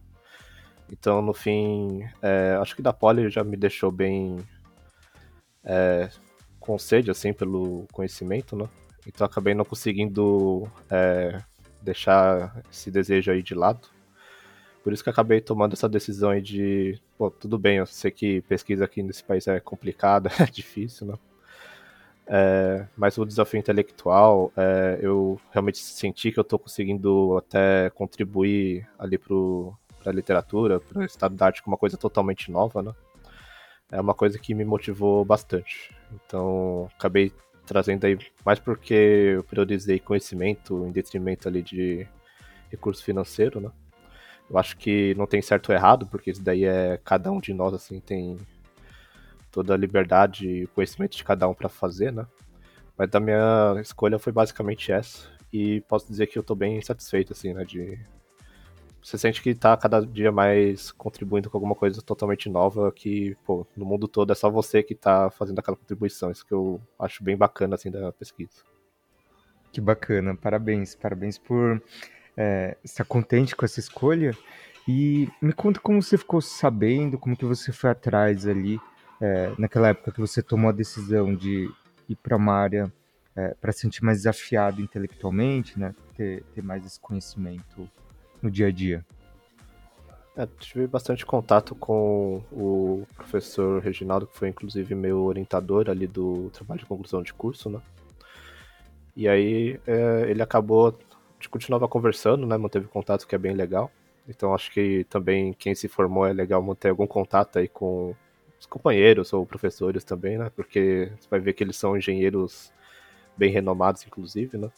Então, 0.91 1.23
no 1.23 1.33
fim, 1.33 2.05
é, 2.21 2.59
acho 2.61 2.75
que 2.75 2.83
da 2.83 2.93
Poli 2.93 3.31
já 3.31 3.45
me 3.45 3.57
deixou 3.57 3.91
bem 3.91 4.39
é, 5.65 6.09
com 6.61 6.79
sede, 6.79 7.11
assim, 7.11 7.33
pelo 7.33 7.87
conhecimento, 7.93 8.57
né? 8.57 8.69
Então 9.07 9.27
acabei 9.27 9.55
não 9.55 9.65
conseguindo 9.65 10.69
é, 10.91 11.43
deixar 11.83 12.63
esse 12.71 12.91
desejo 12.91 13.31
aí 13.31 13.43
de 13.43 13.55
lado. 13.55 13.89
Por 14.83 14.93
isso 14.93 15.03
que 15.03 15.11
acabei 15.11 15.41
tomando 15.41 15.73
essa 15.73 15.89
decisão 15.89 16.31
aí 16.31 16.43
de, 16.43 17.01
pô, 17.17 17.31
tudo 17.31 17.59
bem, 17.59 17.79
eu 17.79 17.87
sei 17.87 18.11
que 18.11 18.43
pesquisa 18.43 18.85
aqui 18.85 19.03
nesse 19.03 19.25
país 19.25 19.47
é 19.47 19.59
complicada, 19.61 20.31
é 20.41 20.45
difícil, 20.45 21.07
né? 21.07 21.15
É, 22.27 22.87
mas 22.97 23.19
o 23.19 23.25
desafio 23.25 23.59
intelectual, 23.59 24.51
é, 24.57 24.99
eu 25.01 25.39
realmente 25.53 25.79
senti 25.79 26.33
que 26.33 26.39
eu 26.39 26.43
estou 26.43 26.59
conseguindo 26.59 27.37
até 27.37 27.91
contribuir 27.91 28.89
ali 28.99 29.19
para 29.19 30.11
a 30.11 30.13
literatura, 30.13 30.81
para 30.81 31.01
o 31.01 31.05
estado 31.05 31.35
da 31.35 31.47
arte 31.47 31.63
com 31.63 31.71
uma 31.71 31.77
coisa 31.77 31.97
totalmente 31.99 32.51
nova, 32.51 32.83
né? 32.83 32.93
É 33.91 34.01
uma 34.01 34.15
coisa 34.15 34.39
que 34.39 34.55
me 34.55 34.65
motivou 34.65 35.25
bastante. 35.25 35.95
Então, 36.13 36.89
acabei 36.97 37.33
trazendo 37.67 38.05
aí 38.05 38.19
mais 38.45 38.59
porque 38.59 38.95
eu 38.95 39.45
priorizei 39.45 39.99
conhecimento 39.99 40.87
em 40.87 40.93
detrimento 40.93 41.49
ali 41.49 41.63
de 41.63 42.07
recurso 42.71 43.03
financeiro, 43.05 43.61
né? 43.61 43.71
Eu 44.51 44.59
acho 44.59 44.77
que 44.77 45.15
não 45.15 45.27
tem 45.27 45.41
certo 45.41 45.71
ou 45.71 45.75
errado, 45.75 46.07
porque 46.07 46.31
isso 46.31 46.43
daí 46.43 46.65
é 46.65 47.01
cada 47.03 47.31
um 47.33 47.41
de 47.41 47.55
nós 47.55 47.73
assim 47.73 47.99
tem 48.01 48.39
toda 49.51 49.73
a 49.73 49.77
liberdade 49.77 50.49
e 50.49 50.67
conhecimento 50.69 51.17
de 51.17 51.25
cada 51.25 51.49
um 51.49 51.55
para 51.55 51.69
fazer, 51.69 52.13
né? 52.13 52.27
Mas 52.97 53.09
da 53.11 53.21
minha 53.21 53.77
escolha 53.81 54.19
foi 54.19 54.33
basicamente 54.33 54.93
essa 54.93 55.29
e 55.53 55.81
posso 55.83 56.09
dizer 56.09 56.27
que 56.27 56.39
eu 56.39 56.43
tô 56.43 56.55
bem 56.55 56.81
satisfeito 56.83 57.33
assim, 57.33 57.55
né, 57.55 57.65
de 57.65 57.99
você 59.05 59.19
sente 59.19 59.43
que 59.43 59.55
tá 59.55 59.77
cada 59.77 60.01
dia 60.01 60.33
mais 60.33 60.91
contribuindo 60.91 61.51
com 61.51 61.59
alguma 61.59 61.75
coisa 61.75 62.01
totalmente 62.01 62.49
nova 62.49 62.91
que, 62.91 63.37
pô, 63.45 63.67
no 63.77 63.85
mundo 63.85 64.09
todo 64.09 64.33
é 64.33 64.35
só 64.35 64.49
você 64.49 64.83
que 64.83 64.95
tá 64.95 65.29
fazendo 65.29 65.59
aquela 65.59 65.77
contribuição. 65.77 66.31
Isso 66.31 66.47
que 66.47 66.55
eu 66.55 66.81
acho 66.99 67.23
bem 67.23 67.37
bacana, 67.37 67.75
assim, 67.75 67.91
da 67.91 68.11
pesquisa. 68.13 68.63
Que 69.71 69.79
bacana, 69.79 70.35
parabéns, 70.35 70.95
parabéns 70.95 71.37
por 71.37 71.83
é, 72.35 72.79
estar 72.83 73.05
contente 73.05 73.55
com 73.55 73.67
essa 73.67 73.79
escolha. 73.79 74.35
E 74.89 75.29
me 75.41 75.53
conta 75.53 75.81
como 75.81 76.01
você 76.01 76.17
ficou 76.17 76.41
sabendo, 76.41 77.19
como 77.19 77.37
que 77.37 77.45
você 77.45 77.73
foi 77.73 77.91
atrás 77.91 78.49
ali, 78.49 78.81
é, 79.21 79.53
naquela 79.59 79.89
época 79.89 80.13
que 80.13 80.21
você 80.21 80.43
tomou 80.43 80.71
a 80.71 80.73
decisão 80.73 81.35
de 81.35 81.71
ir 82.09 82.17
para 82.17 82.39
uma 82.39 82.55
área 82.55 82.91
é, 83.37 83.55
para 83.61 83.71
se 83.71 83.81
sentir 83.81 84.03
mais 84.03 84.19
desafiado 84.19 84.81
intelectualmente, 84.81 85.79
né, 85.79 85.95
ter, 86.17 86.43
ter 86.55 86.63
mais 86.63 86.87
esse 86.87 86.99
conhecimento 86.99 87.87
no 88.45 88.51
dia 88.51 88.69
a 88.69 88.71
dia? 88.71 89.05
É, 90.37 90.47
tive 90.59 90.87
bastante 90.87 91.25
contato 91.25 91.75
com 91.75 92.43
o 92.53 93.07
professor 93.15 93.81
Reginaldo, 93.81 94.27
que 94.27 94.37
foi 94.37 94.49
inclusive 94.49 94.95
meu 94.95 95.23
orientador 95.23 95.89
ali 95.89 96.07
do 96.07 96.51
trabalho 96.51 96.81
de 96.81 96.87
conclusão 96.87 97.23
de 97.23 97.33
curso, 97.33 97.71
né? 97.71 97.81
E 99.17 99.29
aí 99.29 99.81
é, 99.87 100.27
ele 100.29 100.43
acabou, 100.43 100.89
a 100.89 101.35
gente 101.35 101.49
continuava 101.49 101.87
conversando, 101.87 102.47
né? 102.47 102.57
Manteve 102.57 102.89
contato, 102.89 103.27
que 103.27 103.35
é 103.35 103.39
bem 103.39 103.55
legal. 103.55 103.91
Então 104.29 104.53
acho 104.53 104.73
que 104.73 105.05
também 105.05 105.53
quem 105.53 105.75
se 105.75 105.87
formou 105.87 106.27
é 106.27 106.33
legal 106.33 106.61
manter 106.63 106.89
algum 106.89 107.07
contato 107.07 107.59
aí 107.59 107.69
com 107.69 108.15
os 108.59 108.67
companheiros 108.67 109.33
ou 109.33 109.47
professores 109.47 110.03
também, 110.03 110.37
né? 110.37 110.51
Porque 110.57 111.13
você 111.19 111.29
vai 111.31 111.39
ver 111.39 111.53
que 111.53 111.63
eles 111.63 111.77
são 111.77 111.97
engenheiros 111.97 112.73
bem 113.37 113.53
renomados, 113.53 114.05
inclusive, 114.05 114.59
né? 114.59 114.69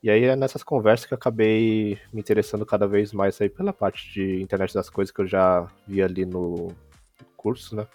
E 0.00 0.08
aí 0.08 0.24
é 0.24 0.36
nessas 0.36 0.62
conversas 0.62 1.06
que 1.06 1.12
eu 1.12 1.16
acabei 1.16 1.98
me 2.12 2.20
interessando 2.20 2.64
cada 2.64 2.86
vez 2.86 3.12
mais 3.12 3.40
aí 3.40 3.48
pela 3.48 3.72
parte 3.72 4.12
de 4.12 4.40
internet 4.40 4.72
das 4.72 4.88
coisas 4.88 5.10
que 5.12 5.20
eu 5.20 5.26
já 5.26 5.68
vi 5.86 6.00
ali 6.00 6.24
no 6.24 6.72
curso, 7.36 7.74
né? 7.74 7.86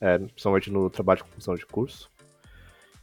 É, 0.00 0.18
principalmente 0.18 0.70
no 0.70 0.90
trabalho 0.90 1.18
de 1.18 1.24
conclusão 1.24 1.54
de 1.54 1.64
curso. 1.66 2.10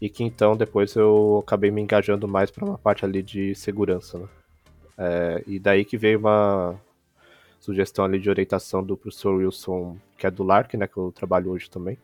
E 0.01 0.09
que 0.09 0.23
então 0.23 0.57
depois 0.57 0.93
eu 0.95 1.41
acabei 1.45 1.71
me 1.71 1.81
engajando 1.81 2.27
mais 2.27 2.51
para 2.51 2.65
uma 2.65 2.77
parte 2.77 3.05
ali 3.05 3.23
de 3.23 3.55
segurança, 3.55 4.19
né? 4.19 4.27
É, 4.97 5.43
e 5.47 5.57
daí 5.57 5.85
que 5.85 5.97
veio 5.97 6.19
uma 6.19 6.79
sugestão 7.59 8.03
ali 8.03 8.19
de 8.19 8.29
orientação 8.29 8.83
do 8.83 8.97
professor 8.97 9.35
Wilson, 9.35 9.97
que 10.17 10.27
é 10.27 10.31
do 10.31 10.43
LARC, 10.43 10.73
né? 10.75 10.85
Que 10.85 10.97
eu 10.97 11.13
trabalho 11.13 11.51
hoje 11.51 11.69
também. 11.69 11.97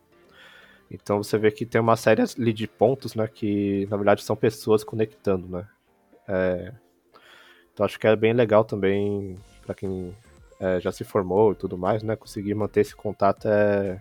Então 0.90 1.22
você 1.22 1.38
vê 1.38 1.52
que 1.52 1.66
tem 1.66 1.82
uma 1.82 1.98
série 1.98 2.22
ali 2.22 2.54
de 2.54 2.68
pontos, 2.68 3.14
né? 3.14 3.28
Que 3.28 3.86
na 3.90 3.98
verdade 3.98 4.24
são 4.24 4.38
pessoas 4.38 4.86
conectando, 4.86 5.48
né? 5.48 5.68
É, 6.28 6.74
então 7.74 7.86
acho 7.86 8.00
que 8.00 8.08
é 8.08 8.16
bem 8.16 8.34
legal 8.34 8.64
também 8.64 9.38
para 9.66 9.76
quem 9.76 10.16
é, 10.60 10.80
já 10.80 10.92
se 10.92 11.04
formou 11.04 11.54
e 11.54 11.56
tudo 11.56 11.78
mais, 11.78 12.04
né? 12.04 12.16
Conseguir 12.16 12.54
manter 12.54 12.82
esse 12.82 12.96
contato 12.96 13.48
é 13.48 14.00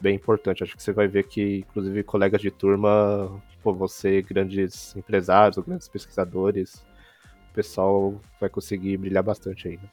bem 0.00 0.14
importante. 0.14 0.62
Acho 0.62 0.76
que 0.76 0.82
você 0.82 0.92
vai 0.92 1.08
ver 1.08 1.24
que, 1.24 1.58
inclusive, 1.58 2.02
colegas 2.04 2.40
de 2.40 2.50
turma, 2.50 3.42
por 3.62 3.74
você, 3.74 4.22
grandes 4.22 4.94
empresários, 4.96 5.58
grandes 5.58 5.88
pesquisadores, 5.88 6.86
o 7.50 7.54
pessoal 7.54 8.20
vai 8.40 8.48
conseguir 8.48 8.96
brilhar 8.96 9.22
bastante 9.22 9.68
aí. 9.68 9.76
Né? 9.76 9.90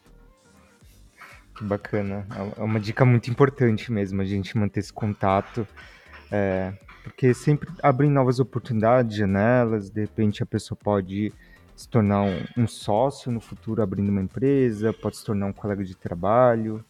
Bacana. 1.62 2.28
É 2.58 2.62
uma 2.62 2.80
dica 2.80 3.06
muito 3.06 3.32
importante 3.32 3.92
mesmo, 3.92 4.22
a 4.22 4.26
gente 4.26 4.58
manter 4.58 4.82
esse 4.82 4.94
contato. 4.94 5.68
É, 6.32 6.74
porque 7.04 7.34
sempre 7.34 7.70
abrem 7.82 8.10
novas 8.10 8.40
oportunidades, 8.40 9.16
janelas, 9.16 9.90
de 9.90 10.02
repente 10.02 10.44
a 10.44 10.46
pessoa 10.46 10.78
pode 10.82 11.32
se 11.76 11.90
tornar 11.90 12.22
um, 12.22 12.64
um, 12.64 12.68
sócio 12.68 13.32
no 13.32 13.42
futuro 13.42 13.82
abrindo 13.82 14.10
uma 14.10 14.22
empresa, 14.22 14.94
pode 14.94 15.18
se 15.18 15.26
tornar 15.26 15.48
um 15.48 15.54
colega 15.54 15.84
de 15.84 15.96
trabalho. 15.96 16.84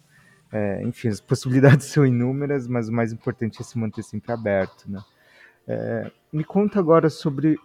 É, 0.51 0.83
enfim, 0.83 1.07
as 1.07 1.19
possibilidades 1.21 1.87
são 1.87 2.05
inúmeras, 2.05 2.67
mas 2.67 2.87
o 2.87 2.93
mais 2.93 3.11
importante 3.11 3.61
é 3.61 3.63
se 3.63 3.77
manter 3.77 4.03
sempre 4.03 4.31
aberto. 4.31 4.89
Né? 4.89 5.03
É, 5.67 6.11
me 6.31 6.43
conta 6.43 6.79
agora 6.79 7.09
sobre, 7.09 7.57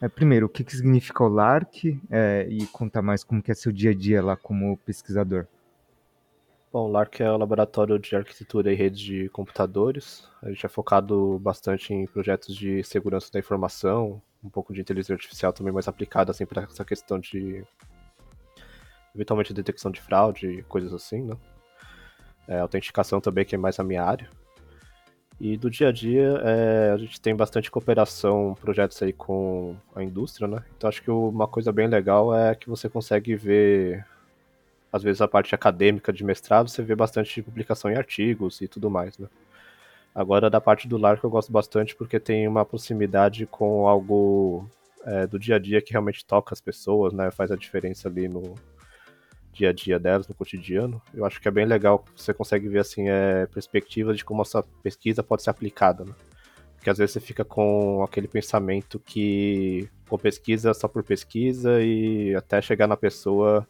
é, 0.00 0.08
primeiro, 0.08 0.46
o 0.46 0.48
que, 0.48 0.62
que 0.62 0.76
significa 0.76 1.24
o 1.24 1.28
LARC 1.28 2.00
é, 2.10 2.46
e 2.48 2.66
conta 2.68 3.02
mais 3.02 3.24
como 3.24 3.42
que 3.42 3.50
é 3.50 3.54
seu 3.54 3.72
dia 3.72 3.90
a 3.90 3.94
dia 3.94 4.22
lá 4.22 4.36
como 4.36 4.76
pesquisador. 4.78 5.46
Bom, 6.72 6.88
o 6.88 6.92
LARC 6.92 7.20
é 7.20 7.30
o 7.30 7.38
Laboratório 7.38 7.98
de 7.98 8.14
Arquitetura 8.14 8.70
e 8.70 8.76
Redes 8.76 9.00
de 9.00 9.28
Computadores. 9.30 10.28
A 10.42 10.50
gente 10.50 10.66
é 10.66 10.68
focado 10.68 11.38
bastante 11.38 11.94
em 11.94 12.06
projetos 12.06 12.54
de 12.54 12.84
segurança 12.84 13.30
da 13.32 13.38
informação, 13.38 14.20
um 14.46 14.50
pouco 14.50 14.72
de 14.72 14.80
inteligência 14.80 15.14
artificial 15.14 15.52
também 15.52 15.72
mais 15.72 15.88
aplicada 15.88 16.30
assim, 16.30 16.46
para 16.46 16.62
essa 16.62 16.84
questão 16.84 17.18
de 17.18 17.64
eventualmente 19.14 19.52
detecção 19.52 19.90
de 19.90 20.00
fraude, 20.00 20.64
coisas 20.68 20.92
assim, 20.92 21.22
né? 21.22 21.36
É, 22.48 22.60
autenticação 22.60 23.20
também, 23.20 23.44
que 23.44 23.54
é 23.54 23.58
mais 23.58 23.80
a 23.80 23.84
minha 23.84 24.04
área. 24.04 24.28
E 25.40 25.56
do 25.56 25.68
dia 25.68 25.88
a 25.88 25.92
dia, 25.92 26.40
é, 26.44 26.92
a 26.92 26.96
gente 26.96 27.20
tem 27.20 27.34
bastante 27.34 27.70
cooperação, 27.70 28.56
projetos 28.60 29.02
aí 29.02 29.12
com 29.12 29.76
a 29.94 30.02
indústria, 30.02 30.46
né? 30.46 30.62
Então 30.76 30.88
acho 30.88 31.02
que 31.02 31.10
uma 31.10 31.48
coisa 31.48 31.72
bem 31.72 31.88
legal 31.88 32.34
é 32.34 32.54
que 32.54 32.68
você 32.68 32.88
consegue 32.88 33.34
ver, 33.34 34.06
às 34.92 35.02
vezes 35.02 35.20
a 35.20 35.28
parte 35.28 35.54
acadêmica 35.54 36.12
de 36.12 36.24
mestrado, 36.24 36.70
você 36.70 36.82
vê 36.82 36.94
bastante 36.94 37.42
publicação 37.42 37.90
em 37.90 37.96
artigos 37.96 38.60
e 38.62 38.68
tudo 38.68 38.88
mais, 38.88 39.18
né? 39.18 39.28
Agora, 40.16 40.48
da 40.48 40.62
parte 40.62 40.88
do 40.88 40.96
lar 40.96 41.20
que 41.20 41.24
eu 41.24 41.30
gosto 41.30 41.52
bastante 41.52 41.94
porque 41.94 42.18
tem 42.18 42.48
uma 42.48 42.64
proximidade 42.64 43.44
com 43.44 43.86
algo 43.86 44.66
é, 45.04 45.26
do 45.26 45.38
dia 45.38 45.56
a 45.56 45.58
dia 45.58 45.82
que 45.82 45.92
realmente 45.92 46.24
toca 46.24 46.54
as 46.54 46.60
pessoas, 46.60 47.12
né? 47.12 47.30
Faz 47.30 47.50
a 47.50 47.54
diferença 47.54 48.08
ali 48.08 48.26
no 48.26 48.54
dia 49.52 49.68
a 49.68 49.72
dia 49.74 49.98
delas, 49.98 50.26
no 50.26 50.34
cotidiano. 50.34 51.02
Eu 51.12 51.26
acho 51.26 51.38
que 51.38 51.46
é 51.46 51.50
bem 51.50 51.66
legal 51.66 52.02
você 52.16 52.32
consegue 52.32 52.66
ver, 52.66 52.78
assim, 52.78 53.10
é, 53.10 53.44
perspectivas 53.44 54.16
de 54.16 54.24
como 54.24 54.40
essa 54.40 54.62
pesquisa 54.82 55.22
pode 55.22 55.42
ser 55.42 55.50
aplicada, 55.50 56.02
né? 56.02 56.14
Porque 56.76 56.88
às 56.88 56.96
vezes 56.96 57.12
você 57.12 57.20
fica 57.20 57.44
com 57.44 58.02
aquele 58.02 58.26
pensamento 58.26 58.98
que, 58.98 59.86
com 60.08 60.16
pesquisa 60.16 60.72
só 60.72 60.88
por 60.88 61.04
pesquisa 61.04 61.82
e 61.82 62.34
até 62.34 62.62
chegar 62.62 62.86
na 62.86 62.96
pessoa 62.96 63.68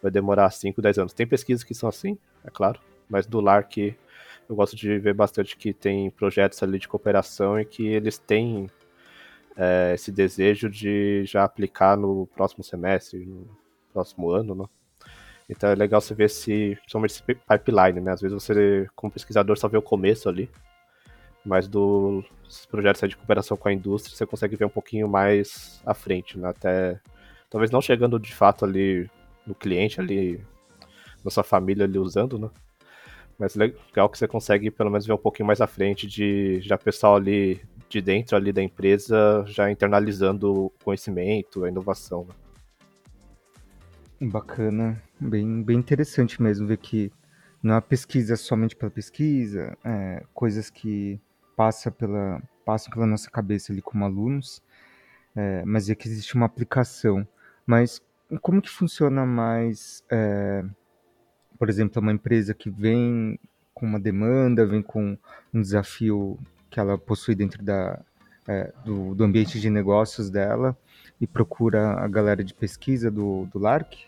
vai 0.00 0.12
demorar 0.12 0.52
5, 0.52 0.80
10 0.80 0.98
anos. 0.98 1.12
Tem 1.12 1.26
pesquisas 1.26 1.64
que 1.64 1.74
são 1.74 1.88
assim, 1.88 2.16
é 2.44 2.50
claro, 2.50 2.78
mas 3.08 3.26
do 3.26 3.40
lar 3.40 3.66
que 3.66 3.96
eu 4.50 4.56
gosto 4.56 4.74
de 4.74 4.98
ver 4.98 5.14
bastante 5.14 5.56
que 5.56 5.72
tem 5.72 6.10
projetos 6.10 6.60
ali 6.60 6.76
de 6.76 6.88
cooperação 6.88 7.58
e 7.60 7.64
que 7.64 7.86
eles 7.86 8.18
têm 8.18 8.68
é, 9.56 9.92
esse 9.94 10.10
desejo 10.10 10.68
de 10.68 11.24
já 11.24 11.44
aplicar 11.44 11.96
no 11.96 12.26
próximo 12.34 12.64
semestre, 12.64 13.24
no 13.24 13.48
próximo 13.92 14.28
ano, 14.30 14.56
né? 14.56 14.64
Então 15.48 15.70
é 15.70 15.74
legal 15.76 16.00
você 16.00 16.14
ver 16.14 16.24
esse, 16.24 16.76
principalmente 16.80 17.10
esse 17.12 17.22
pipeline, 17.22 18.00
né? 18.00 18.10
Às 18.10 18.20
vezes 18.20 18.34
você, 18.34 18.88
como 18.96 19.12
pesquisador, 19.12 19.56
só 19.56 19.68
vê 19.68 19.76
o 19.78 19.82
começo 19.82 20.28
ali, 20.28 20.50
mas 21.44 21.68
dos 21.68 22.24
projetos 22.68 23.08
de 23.08 23.16
cooperação 23.16 23.56
com 23.56 23.68
a 23.68 23.72
indústria, 23.72 24.16
você 24.16 24.26
consegue 24.26 24.56
ver 24.56 24.64
um 24.64 24.70
pouquinho 24.70 25.08
mais 25.08 25.80
à 25.86 25.94
frente, 25.94 26.36
né? 26.36 26.48
Até, 26.48 27.00
talvez 27.48 27.70
não 27.70 27.80
chegando 27.80 28.18
de 28.18 28.34
fato 28.34 28.64
ali 28.64 29.08
no 29.46 29.54
cliente, 29.54 30.00
ali, 30.00 30.44
na 31.24 31.30
sua 31.30 31.44
família 31.44 31.84
ali 31.84 31.98
usando, 31.98 32.36
né? 32.36 32.50
Mas 33.40 33.54
legal 33.54 34.10
que 34.10 34.18
você 34.18 34.28
consegue 34.28 34.70
pelo 34.70 34.90
menos 34.90 35.06
ver 35.06 35.14
um 35.14 35.18
pouquinho 35.18 35.46
mais 35.46 35.62
à 35.62 35.66
frente 35.66 36.06
de 36.06 36.60
já 36.60 36.76
pessoal 36.76 37.16
ali 37.16 37.58
de 37.88 38.02
dentro 38.02 38.36
ali 38.36 38.52
da 38.52 38.62
empresa 38.62 39.42
já 39.46 39.70
internalizando 39.70 40.66
o 40.66 40.72
conhecimento, 40.84 41.64
a 41.64 41.68
inovação. 41.70 42.26
Né? 42.28 42.34
Bacana, 44.28 45.02
bem, 45.18 45.62
bem 45.62 45.78
interessante 45.78 46.40
mesmo 46.42 46.66
ver 46.66 46.76
que 46.76 47.10
não 47.62 47.74
é 47.76 47.80
pesquisa 47.80 48.36
somente 48.36 48.76
pela 48.76 48.90
pesquisa, 48.90 49.74
é, 49.82 50.22
coisas 50.34 50.68
que 50.68 51.18
passa 51.56 51.90
pela, 51.90 52.42
passam 52.62 52.92
pela 52.92 53.06
nossa 53.06 53.30
cabeça 53.30 53.72
ali 53.72 53.80
como 53.80 54.04
alunos, 54.04 54.62
é, 55.34 55.64
mas 55.64 55.88
é 55.88 55.94
que 55.94 56.06
existe 56.06 56.34
uma 56.34 56.44
aplicação. 56.44 57.26
Mas 57.66 58.02
como 58.42 58.60
que 58.60 58.68
funciona 58.68 59.24
mais 59.24 60.04
é, 60.10 60.62
por 61.60 61.68
exemplo, 61.68 62.00
uma 62.00 62.10
empresa 62.10 62.54
que 62.54 62.70
vem 62.70 63.38
com 63.74 63.84
uma 63.84 64.00
demanda, 64.00 64.64
vem 64.64 64.80
com 64.80 65.14
um 65.52 65.60
desafio 65.60 66.38
que 66.70 66.80
ela 66.80 66.96
possui 66.96 67.34
dentro 67.34 67.62
da, 67.62 68.00
é, 68.48 68.72
do, 68.82 69.14
do, 69.14 69.24
ambiente 69.24 69.60
de 69.60 69.68
negócios 69.68 70.30
dela 70.30 70.74
e 71.20 71.26
procura 71.26 72.02
a 72.02 72.08
galera 72.08 72.42
de 72.42 72.54
pesquisa 72.54 73.10
do, 73.10 73.46
do 73.52 73.58
LARC? 73.58 74.06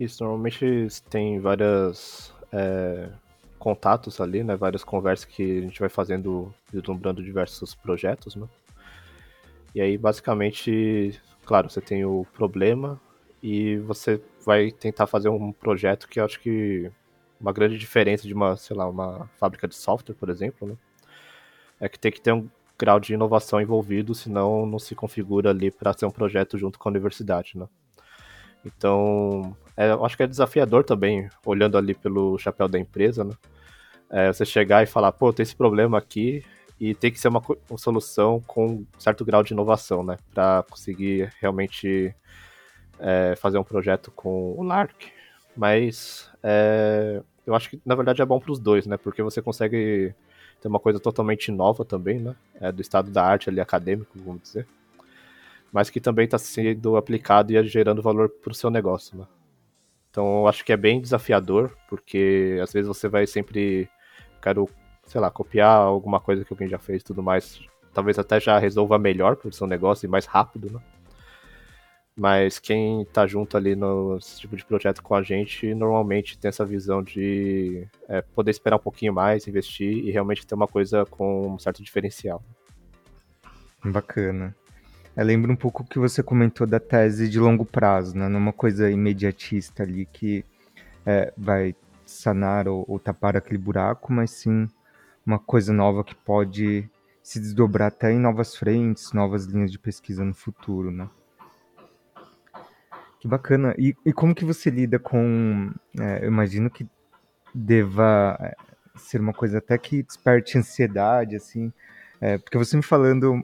Isso, 0.00 0.24
normalmente 0.24 0.88
tem 1.10 1.40
várias 1.40 2.32
é, 2.50 3.10
contatos 3.58 4.18
ali, 4.18 4.42
né, 4.42 4.56
várias 4.56 4.82
conversas 4.82 5.26
que 5.26 5.58
a 5.58 5.60
gente 5.60 5.78
vai 5.78 5.90
fazendo, 5.90 6.54
vislumbrando 6.72 7.22
diversos 7.22 7.74
projetos, 7.74 8.34
né? 8.34 8.48
E 9.74 9.80
aí, 9.82 9.98
basicamente, 9.98 11.20
claro, 11.44 11.68
você 11.68 11.82
tem 11.82 12.02
o 12.06 12.26
problema, 12.32 12.98
e 13.42 13.76
você 13.78 14.20
vai 14.44 14.70
tentar 14.70 15.06
fazer 15.06 15.28
um 15.28 15.52
projeto 15.52 16.08
que 16.08 16.20
eu 16.20 16.24
acho 16.24 16.40
que 16.40 16.90
uma 17.40 17.52
grande 17.52 17.78
diferença 17.78 18.26
de 18.26 18.34
uma, 18.34 18.56
sei 18.56 18.76
lá, 18.76 18.88
uma 18.88 19.30
fábrica 19.38 19.68
de 19.68 19.76
software, 19.76 20.14
por 20.14 20.28
exemplo, 20.28 20.68
né? 20.68 20.76
É 21.80 21.88
que 21.88 21.98
tem 21.98 22.10
que 22.10 22.20
ter 22.20 22.32
um 22.32 22.48
grau 22.78 22.98
de 22.98 23.14
inovação 23.14 23.60
envolvido, 23.60 24.14
senão 24.14 24.66
não 24.66 24.78
se 24.78 24.94
configura 24.94 25.50
ali 25.50 25.70
para 25.70 25.92
ser 25.92 26.06
um 26.06 26.10
projeto 26.10 26.58
junto 26.58 26.78
com 26.78 26.88
a 26.88 26.92
universidade, 26.92 27.56
né? 27.56 27.66
Então, 28.64 29.56
é, 29.76 29.90
eu 29.90 30.04
acho 30.04 30.16
que 30.16 30.22
é 30.22 30.26
desafiador 30.26 30.84
também, 30.84 31.28
olhando 31.44 31.78
ali 31.78 31.94
pelo 31.94 32.38
chapéu 32.38 32.68
da 32.68 32.78
empresa, 32.78 33.24
né? 33.24 33.34
É, 34.10 34.32
você 34.32 34.44
chegar 34.44 34.82
e 34.82 34.86
falar, 34.86 35.12
pô, 35.12 35.32
tem 35.32 35.42
esse 35.42 35.54
problema 35.54 35.98
aqui 35.98 36.42
e 36.80 36.94
tem 36.94 37.10
que 37.10 37.20
ser 37.20 37.28
uma, 37.28 37.42
uma 37.68 37.78
solução 37.78 38.40
com 38.46 38.84
certo 38.98 39.24
grau 39.24 39.42
de 39.42 39.52
inovação, 39.52 40.02
né? 40.02 40.16
Para 40.32 40.64
conseguir 40.68 41.32
realmente 41.40 42.14
é, 43.00 43.34
fazer 43.36 43.58
um 43.58 43.64
projeto 43.64 44.10
com 44.10 44.54
o 44.56 44.62
Lark, 44.62 45.06
mas 45.56 46.30
é, 46.42 47.22
eu 47.46 47.54
acho 47.54 47.70
que 47.70 47.80
na 47.84 47.94
verdade 47.94 48.22
é 48.22 48.24
bom 48.24 48.38
para 48.38 48.52
os 48.52 48.58
dois, 48.58 48.86
né? 48.86 48.96
Porque 48.96 49.22
você 49.22 49.40
consegue 49.42 50.14
ter 50.60 50.68
uma 50.68 50.80
coisa 50.80 50.98
totalmente 51.00 51.50
nova 51.50 51.84
também, 51.84 52.18
né? 52.18 52.34
É 52.60 52.70
do 52.72 52.82
estado 52.82 53.10
da 53.10 53.24
arte 53.24 53.48
ali 53.48 53.60
acadêmico, 53.60 54.10
vamos 54.16 54.42
dizer, 54.42 54.66
mas 55.72 55.90
que 55.90 56.00
também 56.00 56.24
está 56.24 56.38
sendo 56.38 56.96
aplicado 56.96 57.52
e 57.52 57.66
gerando 57.66 58.02
valor 58.02 58.28
para 58.28 58.52
o 58.52 58.54
seu 58.54 58.70
negócio, 58.70 59.16
né? 59.18 59.26
Então 60.10 60.40
eu 60.40 60.48
acho 60.48 60.64
que 60.64 60.72
é 60.72 60.76
bem 60.76 61.00
desafiador, 61.00 61.76
porque 61.88 62.58
às 62.62 62.72
vezes 62.72 62.88
você 62.88 63.08
vai 63.08 63.26
sempre 63.26 63.88
quero, 64.42 64.68
sei 65.06 65.20
lá, 65.20 65.30
copiar 65.30 65.80
alguma 65.80 66.20
coisa 66.20 66.44
que 66.44 66.52
alguém 66.52 66.68
já 66.68 66.78
fez, 66.78 67.02
tudo 67.02 67.22
mais, 67.22 67.60
talvez 67.92 68.18
até 68.18 68.40
já 68.40 68.58
resolva 68.58 68.98
melhor 68.98 69.36
para 69.36 69.48
o 69.48 69.52
seu 69.52 69.66
negócio 69.66 70.06
e 70.06 70.10
mais 70.10 70.26
rápido, 70.26 70.70
né? 70.72 70.80
Mas 72.18 72.58
quem 72.58 73.04
tá 73.12 73.28
junto 73.28 73.56
ali 73.56 73.76
no 73.76 74.18
tipo 74.18 74.56
de 74.56 74.64
projeto 74.64 75.00
com 75.00 75.14
a 75.14 75.22
gente, 75.22 75.72
normalmente 75.72 76.36
tem 76.36 76.48
essa 76.48 76.64
visão 76.64 77.00
de 77.00 77.86
é, 78.08 78.20
poder 78.20 78.50
esperar 78.50 78.74
um 78.74 78.80
pouquinho 78.80 79.14
mais, 79.14 79.46
investir 79.46 80.04
e 80.04 80.10
realmente 80.10 80.44
ter 80.44 80.56
uma 80.56 80.66
coisa 80.66 81.06
com 81.06 81.54
um 81.54 81.58
certo 81.60 81.80
diferencial. 81.80 82.42
Bacana. 83.84 84.52
Eu 85.16 85.24
lembro 85.24 85.52
um 85.52 85.56
pouco 85.56 85.84
que 85.84 85.96
você 85.96 86.20
comentou 86.20 86.66
da 86.66 86.80
tese 86.80 87.28
de 87.28 87.38
longo 87.38 87.64
prazo, 87.64 88.18
né? 88.18 88.28
Não 88.28 88.40
é 88.40 88.42
uma 88.42 88.52
coisa 88.52 88.90
imediatista 88.90 89.84
ali 89.84 90.04
que 90.04 90.44
é, 91.06 91.32
vai 91.36 91.72
sanar 92.04 92.66
ou, 92.66 92.84
ou 92.88 92.98
tapar 92.98 93.36
aquele 93.36 93.58
buraco, 93.58 94.12
mas 94.12 94.32
sim 94.32 94.66
uma 95.24 95.38
coisa 95.38 95.72
nova 95.72 96.02
que 96.02 96.16
pode 96.16 96.90
se 97.22 97.38
desdobrar 97.38 97.88
até 97.88 98.10
em 98.10 98.18
novas 98.18 98.56
frentes, 98.56 99.12
novas 99.12 99.44
linhas 99.44 99.70
de 99.70 99.78
pesquisa 99.78 100.24
no 100.24 100.34
futuro, 100.34 100.90
né? 100.90 101.08
Que 103.20 103.26
bacana. 103.26 103.74
E, 103.78 103.96
e 104.04 104.12
como 104.12 104.34
que 104.34 104.44
você 104.44 104.70
lida 104.70 104.98
com. 104.98 105.72
É, 105.98 106.24
eu 106.24 106.28
imagino 106.28 106.70
que 106.70 106.86
deva 107.54 108.36
é, 108.40 108.54
ser 108.96 109.20
uma 109.20 109.32
coisa 109.32 109.58
até 109.58 109.76
que 109.76 110.02
desperte 110.02 110.56
ansiedade, 110.58 111.36
assim. 111.36 111.72
É, 112.20 112.38
porque 112.38 112.58
você 112.58 112.76
me 112.76 112.82
falando 112.82 113.42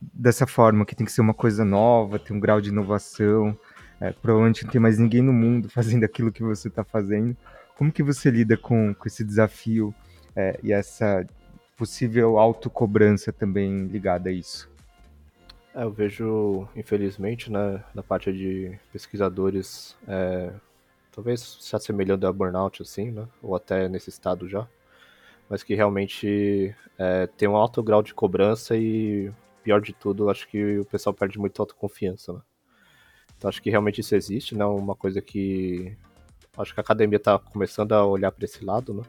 dessa 0.00 0.46
forma, 0.46 0.84
que 0.84 0.94
tem 0.94 1.04
que 1.04 1.12
ser 1.12 1.20
uma 1.20 1.34
coisa 1.34 1.64
nova, 1.64 2.18
tem 2.18 2.36
um 2.36 2.40
grau 2.40 2.60
de 2.60 2.70
inovação, 2.70 3.58
é, 4.00 4.12
provavelmente 4.12 4.64
não 4.64 4.70
tem 4.70 4.80
mais 4.80 4.98
ninguém 4.98 5.22
no 5.22 5.32
mundo 5.32 5.68
fazendo 5.70 6.04
aquilo 6.04 6.32
que 6.32 6.42
você 6.42 6.68
está 6.68 6.84
fazendo. 6.84 7.36
Como 7.76 7.92
que 7.92 8.02
você 8.02 8.30
lida 8.30 8.56
com, 8.56 8.94
com 8.94 9.08
esse 9.08 9.24
desafio 9.24 9.94
é, 10.34 10.58
e 10.62 10.72
essa 10.72 11.26
possível 11.76 12.38
autocobrança 12.38 13.32
também 13.32 13.86
ligada 13.86 14.28
a 14.28 14.32
isso? 14.32 14.68
É, 15.78 15.84
eu 15.84 15.92
vejo, 15.92 16.66
infelizmente, 16.74 17.52
né, 17.52 17.84
na 17.94 18.02
parte 18.02 18.32
de 18.32 18.76
pesquisadores, 18.92 19.96
é, 20.08 20.52
talvez 21.12 21.56
se 21.60 21.76
assemelhando 21.76 22.26
a 22.26 22.32
burnout, 22.32 22.82
assim, 22.82 23.12
né, 23.12 23.28
ou 23.40 23.54
até 23.54 23.88
nesse 23.88 24.10
estado 24.10 24.48
já, 24.48 24.66
mas 25.48 25.62
que 25.62 25.76
realmente 25.76 26.74
é, 26.98 27.28
tem 27.28 27.48
um 27.48 27.54
alto 27.54 27.80
grau 27.80 28.02
de 28.02 28.12
cobrança 28.12 28.76
e, 28.76 29.32
pior 29.62 29.80
de 29.80 29.92
tudo, 29.92 30.28
acho 30.28 30.48
que 30.48 30.80
o 30.80 30.84
pessoal 30.84 31.14
perde 31.14 31.38
muito 31.38 31.62
autoconfiança, 31.62 32.32
né. 32.32 32.40
Então 33.36 33.48
acho 33.48 33.62
que 33.62 33.70
realmente 33.70 34.00
isso 34.00 34.16
existe, 34.16 34.56
né, 34.56 34.64
uma 34.64 34.96
coisa 34.96 35.22
que 35.22 35.96
acho 36.56 36.74
que 36.74 36.80
a 36.80 36.82
academia 36.82 37.18
está 37.18 37.38
começando 37.38 37.92
a 37.92 38.04
olhar 38.04 38.32
para 38.32 38.44
esse 38.44 38.64
lado, 38.64 38.94
né, 38.94 39.02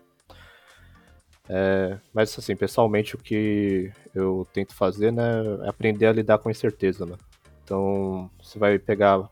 é, 1.50 1.98
mas 2.14 2.38
assim, 2.38 2.56
pessoalmente 2.56 3.16
o 3.16 3.18
que 3.18 3.92
eu 4.14 4.48
tento 4.54 4.76
fazer, 4.76 5.12
né, 5.12 5.24
é 5.64 5.70
aprender 5.70 6.06
a 6.06 6.14
lidar 6.14 6.38
com 6.38 6.52
incerteza, 6.52 7.08
né? 7.08 7.16
Então, 7.64 8.30
você 8.42 8.60
vai 8.60 8.78
pegar, 8.78 9.28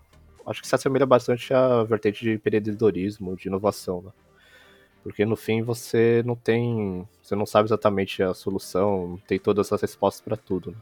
acho 0.47 0.62
que 0.62 0.67
se 0.67 0.73
assemelha 0.73 1.06
bastante 1.06 1.53
à 1.53 1.84
vertente 1.84 2.23
de 2.23 2.32
empreendedorismo, 2.34 3.36
de 3.36 3.47
inovação, 3.47 4.01
né? 4.01 4.12
Porque 5.03 5.25
no 5.25 5.36
fim 5.36 5.62
você 5.62 6.23
não 6.25 6.36
tem, 6.36 7.08
você 7.21 7.36
não 7.36 7.45
sabe 7.45 7.67
exatamente 7.67 8.21
a 8.23 8.34
solução, 8.34 9.10
não 9.10 9.17
tem 9.17 9.39
todas 9.39 9.71
as 9.71 9.82
respostas 9.82 10.21
para 10.21 10.36
tudo, 10.36 10.71
né? 10.71 10.77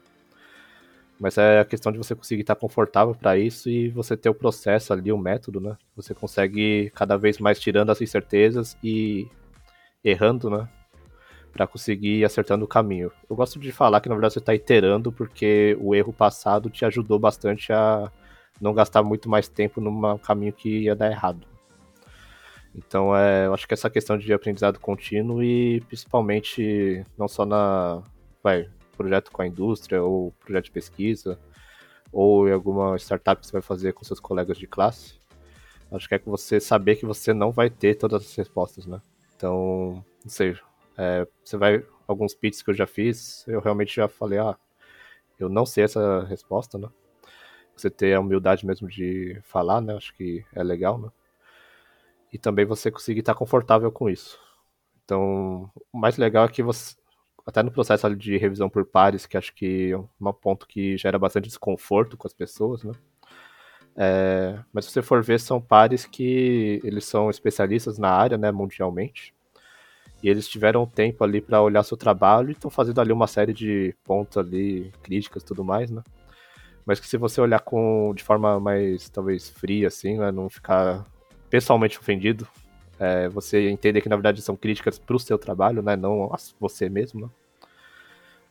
Mas 1.20 1.38
é 1.38 1.60
a 1.60 1.66
questão 1.66 1.92
de 1.92 1.98
você 1.98 2.16
conseguir 2.16 2.42
estar 2.42 2.56
confortável 2.56 3.16
para 3.16 3.38
isso 3.38 3.70
e 3.70 3.90
você 3.90 4.18
ter 4.18 4.30
o 4.30 4.34
processo 4.34 4.92
ali, 4.94 5.12
o 5.12 5.18
método, 5.18 5.62
né? 5.62 5.78
Você 5.96 6.14
consegue 6.14 6.92
cada 6.96 7.18
vez 7.18 7.40
mais 7.40 7.60
tirando 7.60 7.90
as 7.90 8.02
incertezas 8.02 8.78
e 8.84 9.28
errando, 10.04 10.50
né? 10.50 10.68
Para 11.56 11.66
conseguir 11.66 12.20
ir 12.20 12.26
acertando 12.26 12.66
o 12.66 12.68
caminho. 12.68 13.10
Eu 13.30 13.36
gosto 13.36 13.58
de 13.58 13.72
falar 13.72 14.02
que 14.02 14.10
na 14.10 14.16
verdade 14.16 14.34
você 14.34 14.40
está 14.40 14.54
iterando 14.54 15.10
porque 15.10 15.78
o 15.80 15.96
erro 15.96 16.12
passado 16.12 16.70
te 16.70 16.84
ajudou 16.84 17.18
bastante 17.18 17.72
a 17.72 18.12
não 18.60 18.74
gastar 18.74 19.02
muito 19.02 19.30
mais 19.30 19.48
tempo 19.48 19.80
num 19.80 20.18
caminho 20.18 20.52
que 20.52 20.80
ia 20.80 20.94
dar 20.94 21.10
errado. 21.10 21.48
Então, 22.76 23.16
é, 23.16 23.46
eu 23.46 23.54
acho 23.54 23.66
que 23.66 23.74
essa 23.74 23.90
questão 23.90 24.18
de 24.18 24.34
aprendizado 24.34 24.82
contínuo 24.82 25.42
e 25.42 25.80
principalmente 25.88 27.06
não 27.18 27.26
só 27.26 27.46
na 27.46 28.04
vai, 28.44 28.70
projeto 28.98 29.32
com 29.32 29.42
a 29.42 29.48
indústria 29.48 30.04
ou 30.04 30.34
projeto 30.42 30.66
de 30.66 30.72
pesquisa 30.72 31.40
ou 32.12 32.50
em 32.50 32.52
alguma 32.52 32.98
startup 32.98 33.40
que 33.40 33.48
você 33.48 33.54
vai 33.54 33.62
fazer 33.62 33.94
com 33.94 34.04
seus 34.04 34.20
colegas 34.20 34.58
de 34.58 34.68
classe, 34.68 35.14
acho 35.90 36.08
que 36.10 36.16
é 36.16 36.20
que 36.20 36.28
você 36.28 36.60
saber 36.60 36.98
que 36.98 37.06
você 37.06 37.34
não 37.34 37.50
vai 37.50 37.70
ter 37.70 37.96
todas 37.96 38.24
as 38.26 38.36
respostas, 38.36 38.86
né? 38.86 39.02
Então, 39.38 40.04
não 40.22 40.30
sei, 40.30 40.58
é, 40.98 41.28
você 41.44 41.58
vai. 41.58 41.86
Alguns 42.08 42.36
pits 42.36 42.62
que 42.62 42.70
eu 42.70 42.76
já 42.76 42.86
fiz, 42.86 43.44
eu 43.48 43.60
realmente 43.60 43.96
já 43.96 44.08
falei, 44.08 44.38
ah, 44.38 44.56
eu 45.40 45.50
não 45.50 45.66
sei 45.66 45.86
essa 45.86 46.24
resposta, 46.26 46.78
né? 46.78 46.88
Você 47.76 47.90
ter 47.90 48.14
a 48.14 48.20
humildade 48.20 48.66
mesmo 48.66 48.88
de 48.88 49.40
falar, 49.44 49.82
né? 49.82 49.96
Acho 49.96 50.14
que 50.16 50.46
é 50.54 50.64
legal, 50.64 51.00
né? 51.00 51.10
E 52.32 52.38
também 52.38 52.66
você 52.66 52.92
conseguir 52.92 53.22
estar 53.22 53.36
confortável 53.36 53.92
com 53.92 54.10
isso. 54.10 54.40
Então, 55.04 55.72
o 55.92 55.98
mais 55.98 56.18
legal 56.18 56.46
é 56.46 56.50
que 56.50 56.64
você, 56.64 56.96
até 57.46 57.64
no 57.64 57.72
processo 57.72 58.16
de 58.16 58.38
revisão 58.38 58.70
por 58.70 58.86
pares, 58.86 59.26
que 59.26 59.38
acho 59.38 59.54
que 59.54 59.92
é 59.92 59.98
um 59.98 60.34
ponto 60.34 60.68
que 60.68 60.98
gera 60.98 61.18
bastante 61.20 61.48
desconforto 61.48 62.18
com 62.18 62.28
as 62.28 62.34
pessoas, 62.34 62.84
né? 62.84 62.94
É, 63.98 64.60
mas 64.74 64.86
se 64.86 64.92
você 64.92 65.02
for 65.02 65.24
ver, 65.24 65.40
são 65.40 65.62
pares 65.62 66.06
que 66.06 66.82
eles 66.84 67.06
são 67.06 67.30
especialistas 67.30 67.98
na 67.98 68.10
área, 68.10 68.38
né, 68.38 68.52
mundialmente. 68.52 69.34
E 70.26 70.28
eles 70.28 70.48
tiveram 70.48 70.88
tempo 70.88 71.24
ali 71.24 71.40
para 71.40 71.62
olhar 71.62 71.84
seu 71.84 71.96
trabalho 71.96 72.50
e 72.50 72.54
estão 72.54 72.72
fazendo 72.72 73.00
ali 73.00 73.12
uma 73.12 73.28
série 73.28 73.54
de 73.54 73.94
pontos 74.04 74.40
ali, 74.40 74.92
críticas 75.04 75.44
e 75.44 75.46
tudo 75.46 75.64
mais, 75.64 75.92
né? 75.92 76.02
Mas 76.84 77.00
que 77.00 77.08
se 77.08 77.16
você 77.16 77.40
olhar 77.40 77.60
com 77.60 78.12
de 78.16 78.24
forma 78.24 78.60
mais, 78.60 79.08
talvez, 79.08 79.52
fria, 79.52 79.88
assim, 79.88 80.18
né? 80.18 80.32
Não 80.32 80.50
ficar 80.50 81.06
pessoalmente 81.48 82.00
ofendido, 82.00 82.48
é, 83.00 83.30
você 83.30 83.70
entender 83.70 84.02
que 84.02 84.10
na 84.10 84.16
verdade 84.16 84.42
são 84.42 84.56
críticas 84.56 84.98
para 84.98 85.16
o 85.16 85.20
seu 85.20 85.38
trabalho, 85.38 85.84
né? 85.84 85.96
Não 85.96 86.32
você 86.60 86.90
mesmo, 86.90 87.22
né? 87.22 87.30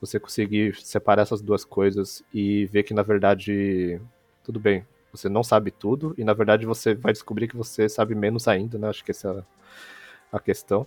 Você 0.00 0.20
conseguir 0.20 0.76
separar 0.76 1.22
essas 1.22 1.42
duas 1.42 1.64
coisas 1.64 2.22
e 2.32 2.66
ver 2.66 2.84
que 2.84 2.94
na 2.94 3.02
verdade, 3.02 4.00
tudo 4.44 4.60
bem, 4.60 4.86
você 5.10 5.28
não 5.28 5.42
sabe 5.42 5.72
tudo 5.72 6.14
e 6.16 6.22
na 6.22 6.34
verdade 6.34 6.66
você 6.66 6.94
vai 6.94 7.12
descobrir 7.12 7.48
que 7.48 7.56
você 7.56 7.88
sabe 7.88 8.14
menos 8.14 8.46
ainda, 8.46 8.78
né? 8.78 8.88
Acho 8.88 9.04
que 9.04 9.10
essa 9.10 9.44
é 10.32 10.36
a 10.36 10.38
questão. 10.38 10.86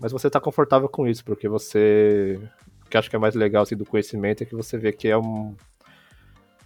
Mas 0.00 0.12
você 0.12 0.30
tá 0.30 0.40
confortável 0.40 0.88
com 0.88 1.06
isso, 1.06 1.22
porque 1.24 1.46
você. 1.46 2.40
O 2.86 2.88
que 2.88 2.96
acho 2.96 3.10
que 3.10 3.14
é 3.14 3.18
mais 3.18 3.34
legal 3.34 3.62
assim, 3.62 3.76
do 3.76 3.84
conhecimento 3.84 4.42
é 4.42 4.46
que 4.46 4.54
você 4.54 4.78
vê 4.78 4.92
que 4.92 5.06
é 5.06 5.16
um 5.16 5.54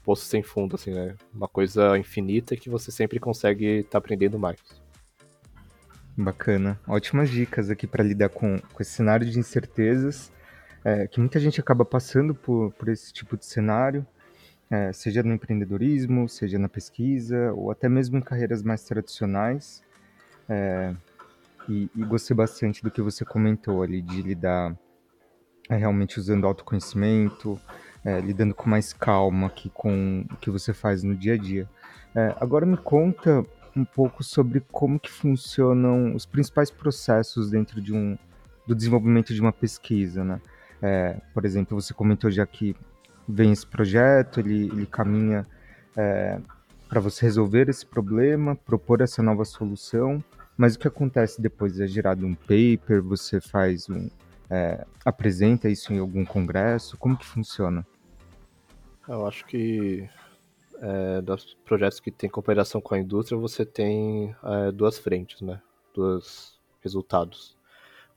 poço 0.04 0.24
sem 0.26 0.42
fundo, 0.42 0.76
assim, 0.76 0.92
né? 0.92 1.16
Uma 1.34 1.48
coisa 1.48 1.98
infinita 1.98 2.56
que 2.56 2.70
você 2.70 2.92
sempre 2.92 3.18
consegue 3.18 3.80
estar 3.80 3.92
tá 3.92 3.98
aprendendo 3.98 4.38
mais. 4.38 4.58
Bacana. 6.16 6.78
Ótimas 6.86 7.28
dicas 7.28 7.70
aqui 7.70 7.88
para 7.88 8.04
lidar 8.04 8.28
com, 8.28 8.58
com 8.58 8.82
esse 8.82 8.92
cenário 8.92 9.28
de 9.28 9.36
incertezas, 9.36 10.30
é, 10.84 11.08
que 11.08 11.18
muita 11.18 11.40
gente 11.40 11.60
acaba 11.60 11.84
passando 11.84 12.34
por, 12.34 12.72
por 12.74 12.88
esse 12.88 13.12
tipo 13.12 13.36
de 13.36 13.44
cenário, 13.44 14.06
é, 14.70 14.92
seja 14.92 15.22
no 15.24 15.34
empreendedorismo, 15.34 16.28
seja 16.28 16.56
na 16.58 16.68
pesquisa, 16.68 17.52
ou 17.52 17.70
até 17.70 17.88
mesmo 17.88 18.16
em 18.16 18.20
carreiras 18.20 18.62
mais 18.62 18.84
tradicionais. 18.84 19.82
É, 20.48 20.94
e, 21.68 21.90
e, 21.94 22.04
gostei 22.04 22.36
bastante 22.36 22.82
do 22.82 22.90
que 22.90 23.00
você 23.00 23.24
comentou 23.24 23.82
ali, 23.82 24.02
de 24.02 24.22
lidar 24.22 24.76
é, 25.68 25.76
realmente 25.76 26.18
usando 26.18 26.46
autoconhecimento, 26.46 27.60
é, 28.04 28.20
lidando 28.20 28.54
com 28.54 28.68
mais 28.68 28.92
calma 28.92 29.46
aqui 29.46 29.70
com 29.70 30.26
o 30.30 30.36
que 30.36 30.50
você 30.50 30.72
faz 30.72 31.02
no 31.02 31.14
dia 31.14 31.34
a 31.34 31.36
dia. 31.38 31.68
É, 32.14 32.34
agora 32.40 32.66
me 32.66 32.76
conta 32.76 33.44
um 33.76 33.84
pouco 33.84 34.22
sobre 34.22 34.60
como 34.70 35.00
que 35.00 35.10
funcionam 35.10 36.14
os 36.14 36.26
principais 36.26 36.70
processos 36.70 37.50
dentro 37.50 37.80
de 37.80 37.92
um, 37.92 38.16
do 38.66 38.74
desenvolvimento 38.74 39.34
de 39.34 39.40
uma 39.40 39.52
pesquisa, 39.52 40.22
né? 40.22 40.40
É, 40.80 41.16
por 41.32 41.44
exemplo, 41.44 41.80
você 41.80 41.94
comentou 41.94 42.30
já 42.30 42.46
que 42.46 42.76
vem 43.26 43.52
esse 43.52 43.66
projeto, 43.66 44.38
ele, 44.38 44.66
ele 44.66 44.86
caminha 44.86 45.46
é, 45.96 46.38
para 46.88 47.00
você 47.00 47.24
resolver 47.24 47.68
esse 47.68 47.86
problema, 47.86 48.54
propor 48.54 49.00
essa 49.00 49.22
nova 49.22 49.44
solução, 49.44 50.22
mas 50.56 50.74
o 50.74 50.78
que 50.78 50.88
acontece 50.88 51.40
depois? 51.40 51.80
É 51.80 51.86
gerado 51.86 52.26
um 52.26 52.34
paper, 52.34 53.02
você 53.02 53.40
faz 53.40 53.88
um. 53.88 54.08
É, 54.50 54.86
apresenta 55.04 55.68
isso 55.68 55.92
em 55.92 55.98
algum 55.98 56.24
congresso? 56.24 56.96
Como 56.98 57.16
que 57.16 57.24
funciona? 57.24 57.86
Eu 59.08 59.26
acho 59.26 59.44
que 59.46 60.08
é, 60.80 61.20
dos 61.20 61.54
projetos 61.64 62.00
que 62.00 62.10
tem 62.10 62.28
cooperação 62.28 62.80
com 62.80 62.94
a 62.94 62.98
indústria, 62.98 63.38
você 63.38 63.64
tem 63.64 64.34
é, 64.42 64.70
duas 64.70 64.98
frentes, 64.98 65.40
né? 65.40 65.60
Dois 65.94 66.58
resultados. 66.80 67.56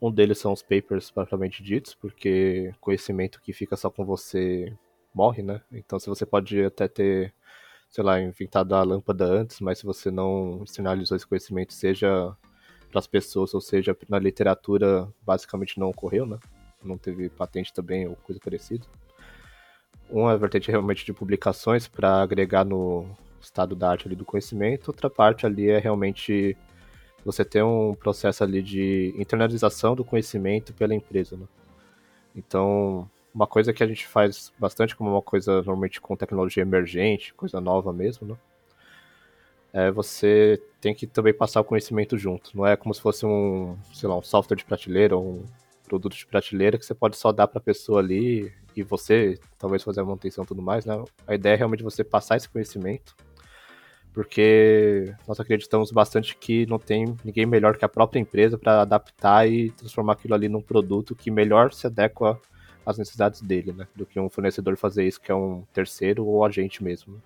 Um 0.00 0.12
deles 0.12 0.38
são 0.38 0.52
os 0.52 0.62
papers 0.62 1.10
propriamente 1.10 1.62
ditos, 1.62 1.94
porque 1.94 2.72
conhecimento 2.80 3.40
que 3.40 3.52
fica 3.52 3.76
só 3.76 3.90
com 3.90 4.04
você 4.04 4.72
morre, 5.12 5.42
né? 5.42 5.60
Então, 5.72 5.98
se 5.98 6.08
você 6.08 6.24
pode 6.24 6.62
até 6.62 6.86
ter 6.86 7.34
sei 7.88 8.04
lá, 8.04 8.20
inventado 8.20 8.74
a 8.74 8.82
lâmpada 8.82 9.24
antes, 9.24 9.60
mas 9.60 9.78
se 9.78 9.86
você 9.86 10.10
não 10.10 10.62
externalizou 10.64 11.16
esse 11.16 11.26
conhecimento, 11.26 11.72
seja 11.72 12.36
para 12.90 12.98
as 12.98 13.06
pessoas, 13.06 13.54
ou 13.54 13.60
seja, 13.60 13.96
na 14.08 14.18
literatura, 14.18 15.08
basicamente 15.22 15.78
não 15.78 15.88
ocorreu, 15.88 16.26
né? 16.26 16.38
Não 16.82 16.96
teve 16.96 17.28
patente 17.28 17.72
também 17.72 18.06
ou 18.06 18.16
coisa 18.16 18.40
parecida. 18.42 18.86
Uma 20.08 20.36
vertente 20.38 20.70
realmente 20.70 21.04
de 21.04 21.12
publicações 21.12 21.86
para 21.86 22.22
agregar 22.22 22.64
no 22.64 23.06
estado 23.40 23.76
da 23.76 23.90
arte 23.90 24.06
ali 24.08 24.16
do 24.16 24.24
conhecimento, 24.24 24.88
outra 24.88 25.10
parte 25.10 25.44
ali 25.44 25.70
é 25.70 25.78
realmente 25.78 26.56
você 27.24 27.44
ter 27.44 27.62
um 27.62 27.94
processo 27.94 28.42
ali 28.42 28.62
de 28.62 29.14
internalização 29.18 29.94
do 29.94 30.04
conhecimento 30.04 30.72
pela 30.72 30.94
empresa, 30.94 31.36
né? 31.36 31.46
Então, 32.34 33.10
uma 33.34 33.46
coisa 33.46 33.72
que 33.72 33.82
a 33.82 33.86
gente 33.86 34.06
faz 34.06 34.52
bastante 34.58 34.96
como 34.96 35.10
uma 35.10 35.22
coisa 35.22 35.56
normalmente 35.56 36.00
com 36.00 36.16
tecnologia 36.16 36.62
emergente, 36.62 37.34
coisa 37.34 37.60
nova 37.60 37.92
mesmo, 37.92 38.26
né? 38.26 38.36
É, 39.72 39.90
você 39.90 40.60
tem 40.80 40.94
que 40.94 41.06
também 41.06 41.34
passar 41.34 41.60
o 41.60 41.64
conhecimento 41.64 42.16
junto. 42.16 42.56
Não 42.56 42.66
é 42.66 42.76
como 42.76 42.94
se 42.94 43.00
fosse 43.00 43.26
um, 43.26 43.76
sei 43.92 44.08
lá, 44.08 44.16
um 44.16 44.22
software 44.22 44.56
de 44.56 44.64
prateleira 44.64 45.16
ou 45.16 45.24
um 45.24 45.44
produto 45.84 46.16
de 46.16 46.26
prateleira 46.26 46.78
que 46.78 46.86
você 46.86 46.94
pode 46.94 47.16
só 47.16 47.32
dar 47.32 47.46
para 47.48 47.58
a 47.58 47.62
pessoa 47.62 48.00
ali 48.00 48.52
e 48.74 48.82
você 48.82 49.38
talvez 49.58 49.82
fazer 49.82 50.00
a 50.00 50.04
manutenção 50.04 50.44
e 50.44 50.46
tudo 50.46 50.62
mais, 50.62 50.84
né? 50.84 51.02
A 51.26 51.34
ideia 51.34 51.54
é 51.54 51.56
realmente 51.56 51.82
você 51.82 52.02
passar 52.02 52.36
esse 52.36 52.48
conhecimento, 52.48 53.14
porque 54.12 55.14
nós 55.26 55.38
acreditamos 55.38 55.90
bastante 55.90 56.36
que 56.36 56.66
não 56.66 56.78
tem 56.78 57.16
ninguém 57.24 57.46
melhor 57.46 57.76
que 57.76 57.84
a 57.84 57.88
própria 57.88 58.20
empresa 58.20 58.56
para 58.56 58.80
adaptar 58.82 59.48
e 59.48 59.70
transformar 59.70 60.14
aquilo 60.14 60.34
ali 60.34 60.48
num 60.48 60.62
produto 60.62 61.14
que 61.14 61.30
melhor 61.30 61.72
se 61.72 61.86
adequa 61.86 62.40
às 62.88 62.96
necessidades 62.96 63.42
dele, 63.42 63.70
né? 63.70 63.86
Do 63.94 64.06
que 64.06 64.18
um 64.18 64.30
fornecedor 64.30 64.74
fazer 64.78 65.06
isso 65.06 65.20
que 65.20 65.30
é 65.30 65.34
um 65.34 65.62
terceiro 65.74 66.24
ou 66.24 66.42
agente 66.42 66.82
mesmo. 66.82 67.14
Né? 67.14 67.20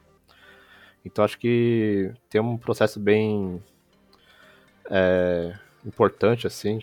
Então 1.05 1.25
acho 1.25 1.39
que 1.39 2.13
tem 2.29 2.41
um 2.41 2.59
processo 2.59 2.99
bem 2.99 3.63
é, 4.91 5.57
importante 5.87 6.49
assim 6.49 6.79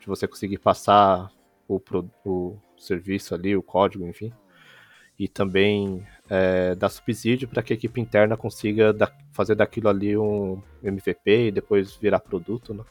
de 0.00 0.06
você 0.06 0.26
conseguir 0.26 0.58
passar 0.58 1.30
o, 1.68 1.78
o 2.24 2.56
serviço 2.78 3.34
ali, 3.34 3.54
o 3.54 3.62
código, 3.62 4.06
enfim, 4.06 4.32
e 5.18 5.28
também 5.28 6.06
é, 6.28 6.74
dar 6.74 6.88
subsídio 6.88 7.46
para 7.46 7.62
que 7.62 7.74
a 7.74 7.76
equipe 7.76 8.00
interna 8.00 8.34
consiga 8.34 8.94
da, 8.94 9.12
fazer 9.30 9.54
daquilo 9.54 9.90
ali 9.90 10.16
um 10.16 10.60
MVP 10.82 11.48
e 11.48 11.52
depois 11.52 11.94
virar 11.96 12.20
produto, 12.20 12.72
né? 12.72 12.82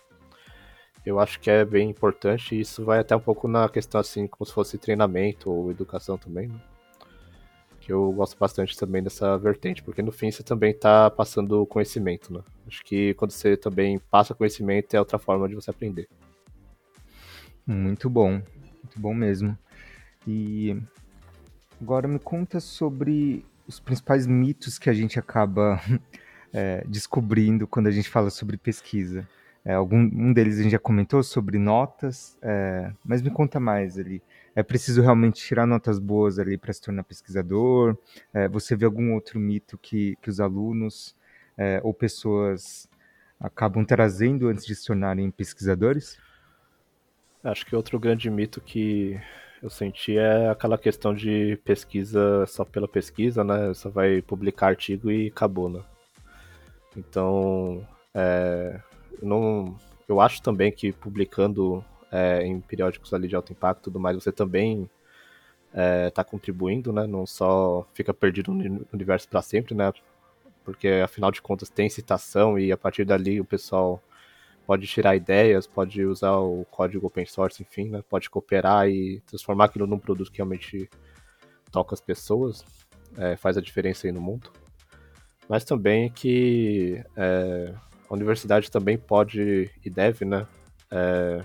Eu 1.05 1.19
acho 1.19 1.39
que 1.39 1.49
é 1.49 1.65
bem 1.65 1.89
importante 1.89 2.55
e 2.55 2.61
isso 2.61 2.85
vai 2.85 2.99
até 2.99 3.15
um 3.15 3.19
pouco 3.19 3.47
na 3.47 3.67
questão 3.67 3.99
assim, 3.99 4.27
como 4.27 4.45
se 4.45 4.53
fosse 4.53 4.77
treinamento 4.77 5.49
ou 5.49 5.71
educação 5.71 6.17
também, 6.17 6.47
né? 6.47 6.61
Que 7.79 7.91
eu 7.91 8.11
gosto 8.11 8.37
bastante 8.37 8.77
também 8.77 9.01
dessa 9.01 9.35
vertente, 9.39 9.81
porque 9.81 10.03
no 10.03 10.11
fim 10.11 10.29
você 10.29 10.43
também 10.43 10.71
está 10.71 11.09
passando 11.09 11.65
conhecimento, 11.65 12.31
né? 12.31 12.41
Acho 12.67 12.83
que 12.83 13.15
quando 13.15 13.31
você 13.31 13.57
também 13.57 13.97
passa 13.97 14.35
conhecimento 14.35 14.93
é 14.93 14.99
outra 14.99 15.17
forma 15.17 15.49
de 15.49 15.55
você 15.55 15.71
aprender. 15.71 16.07
Muito 17.65 18.07
bom, 18.07 18.33
muito 18.33 18.99
bom 18.99 19.13
mesmo. 19.13 19.57
E 20.27 20.79
agora 21.81 22.07
me 22.07 22.19
conta 22.19 22.59
sobre 22.59 23.43
os 23.67 23.79
principais 23.79 24.27
mitos 24.27 24.77
que 24.77 24.89
a 24.89 24.93
gente 24.93 25.17
acaba 25.17 25.81
é, 26.53 26.83
descobrindo 26.87 27.65
quando 27.65 27.87
a 27.87 27.91
gente 27.91 28.09
fala 28.09 28.29
sobre 28.29 28.55
pesquisa. 28.55 29.27
É, 29.63 29.73
algum 29.73 29.97
um 29.97 30.33
deles 30.33 30.59
a 30.59 30.63
gente 30.63 30.71
já 30.71 30.79
comentou 30.79 31.21
sobre 31.21 31.59
notas, 31.59 32.37
é, 32.41 32.91
mas 33.05 33.21
me 33.21 33.29
conta 33.29 33.59
mais 33.59 33.97
ali. 33.97 34.21
É 34.55 34.63
preciso 34.63 35.01
realmente 35.01 35.41
tirar 35.41 35.65
notas 35.65 35.99
boas 35.99 36.39
ali 36.39 36.57
para 36.57 36.73
se 36.73 36.81
tornar 36.81 37.03
pesquisador? 37.03 37.95
É, 38.33 38.47
você 38.47 38.75
vê 38.75 38.85
algum 38.85 39.13
outro 39.13 39.39
mito 39.39 39.77
que, 39.77 40.17
que 40.21 40.29
os 40.29 40.39
alunos 40.39 41.15
é, 41.57 41.79
ou 41.83 41.93
pessoas 41.93 42.89
acabam 43.39 43.85
trazendo 43.85 44.47
antes 44.47 44.65
de 44.65 44.75
se 44.75 44.85
tornarem 44.85 45.29
pesquisadores? 45.31 46.17
Acho 47.43 47.65
que 47.65 47.75
outro 47.75 47.99
grande 47.99 48.29
mito 48.29 48.59
que 48.61 49.19
eu 49.61 49.69
senti 49.69 50.17
é 50.17 50.49
aquela 50.49 50.77
questão 50.77 51.13
de 51.13 51.57
pesquisa 51.63 52.45
só 52.47 52.65
pela 52.65 52.87
pesquisa, 52.87 53.43
né? 53.43 53.73
Só 53.73 53.89
vai 53.89 54.21
publicar 54.21 54.67
artigo 54.67 55.11
e 55.11 55.27
acabou, 55.27 55.69
né? 55.69 55.83
Então, 56.95 57.87
é, 58.13 58.79
não, 59.21 59.75
eu 60.07 60.19
acho 60.19 60.41
também 60.41 60.71
que 60.71 60.91
publicando 60.91 61.83
é, 62.11 62.45
em 62.45 62.59
periódicos 62.59 63.13
ali 63.13 63.27
de 63.27 63.35
alto 63.35 63.51
impacto 63.51 63.81
e 63.81 63.83
tudo 63.85 63.99
mais, 63.99 64.15
você 64.15 64.31
também 64.31 64.89
está 65.69 65.81
é, 65.81 66.09
tá 66.09 66.23
contribuindo, 66.23 66.91
né? 66.91 67.07
Não 67.07 67.25
só 67.25 67.87
fica 67.93 68.13
perdido 68.13 68.53
no 68.53 68.85
universo 68.91 69.27
para 69.29 69.41
sempre, 69.41 69.73
né? 69.73 69.91
Porque 70.65 70.87
afinal 71.03 71.31
de 71.31 71.41
contas 71.41 71.69
tem 71.69 71.89
citação 71.89 72.59
e 72.59 72.71
a 72.71 72.77
partir 72.77 73.05
dali 73.05 73.39
o 73.39 73.45
pessoal 73.45 74.01
pode 74.67 74.85
tirar 74.87 75.15
ideias, 75.15 75.65
pode 75.65 76.03
usar 76.05 76.37
o 76.37 76.65
código 76.69 77.07
open 77.07 77.25
source, 77.25 77.63
enfim, 77.63 77.89
né? 77.89 78.03
Pode 78.09 78.29
cooperar 78.29 78.89
e 78.89 79.21
transformar 79.21 79.65
aquilo 79.65 79.87
num 79.87 79.99
produto 79.99 80.31
que 80.31 80.37
realmente 80.37 80.89
toca 81.71 81.95
as 81.95 82.01
pessoas, 82.01 82.65
é, 83.17 83.35
faz 83.37 83.57
a 83.57 83.61
diferença 83.61 84.07
aí 84.07 84.11
no 84.11 84.21
mundo. 84.21 84.51
Mas 85.47 85.63
também 85.63 86.09
que 86.09 87.03
é, 87.15 87.73
a 88.11 88.13
universidade 88.13 88.69
também 88.69 88.97
pode 88.97 89.71
e 89.85 89.89
deve, 89.89 90.25
né? 90.25 90.45
É, 90.91 91.41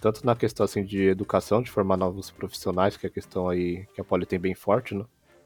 tanto 0.00 0.24
na 0.24 0.34
questão 0.34 0.64
assim 0.64 0.82
de 0.82 1.02
educação, 1.02 1.60
de 1.60 1.70
formar 1.70 1.98
novos 1.98 2.30
profissionais, 2.30 2.96
que 2.96 3.04
é 3.04 3.10
a 3.10 3.12
questão 3.12 3.46
aí 3.46 3.84
que 3.94 4.00
a 4.00 4.04
Poli 4.04 4.24
tem 4.24 4.40
bem 4.40 4.54
forte, 4.54 4.94
né? 4.94 5.04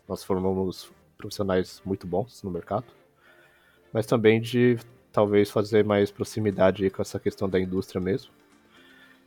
Nós 0.08 0.22
formamos 0.22 0.92
profissionais 1.18 1.82
muito 1.84 2.06
bons 2.06 2.44
no 2.44 2.50
mercado, 2.50 2.86
mas 3.92 4.06
também 4.06 4.40
de 4.40 4.78
talvez 5.10 5.50
fazer 5.50 5.84
mais 5.84 6.12
proximidade 6.12 6.88
com 6.90 7.02
essa 7.02 7.18
questão 7.18 7.48
da 7.48 7.58
indústria 7.58 8.00
mesmo. 8.00 8.30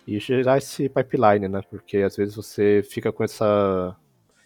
E 0.08 0.20
gerar 0.20 0.58
esse 0.58 0.88
pipeline, 0.88 1.50
né? 1.50 1.62
Porque 1.70 1.98
às 1.98 2.16
vezes 2.16 2.34
você 2.34 2.82
fica 2.82 3.12
com 3.12 3.26
essa 3.26 3.94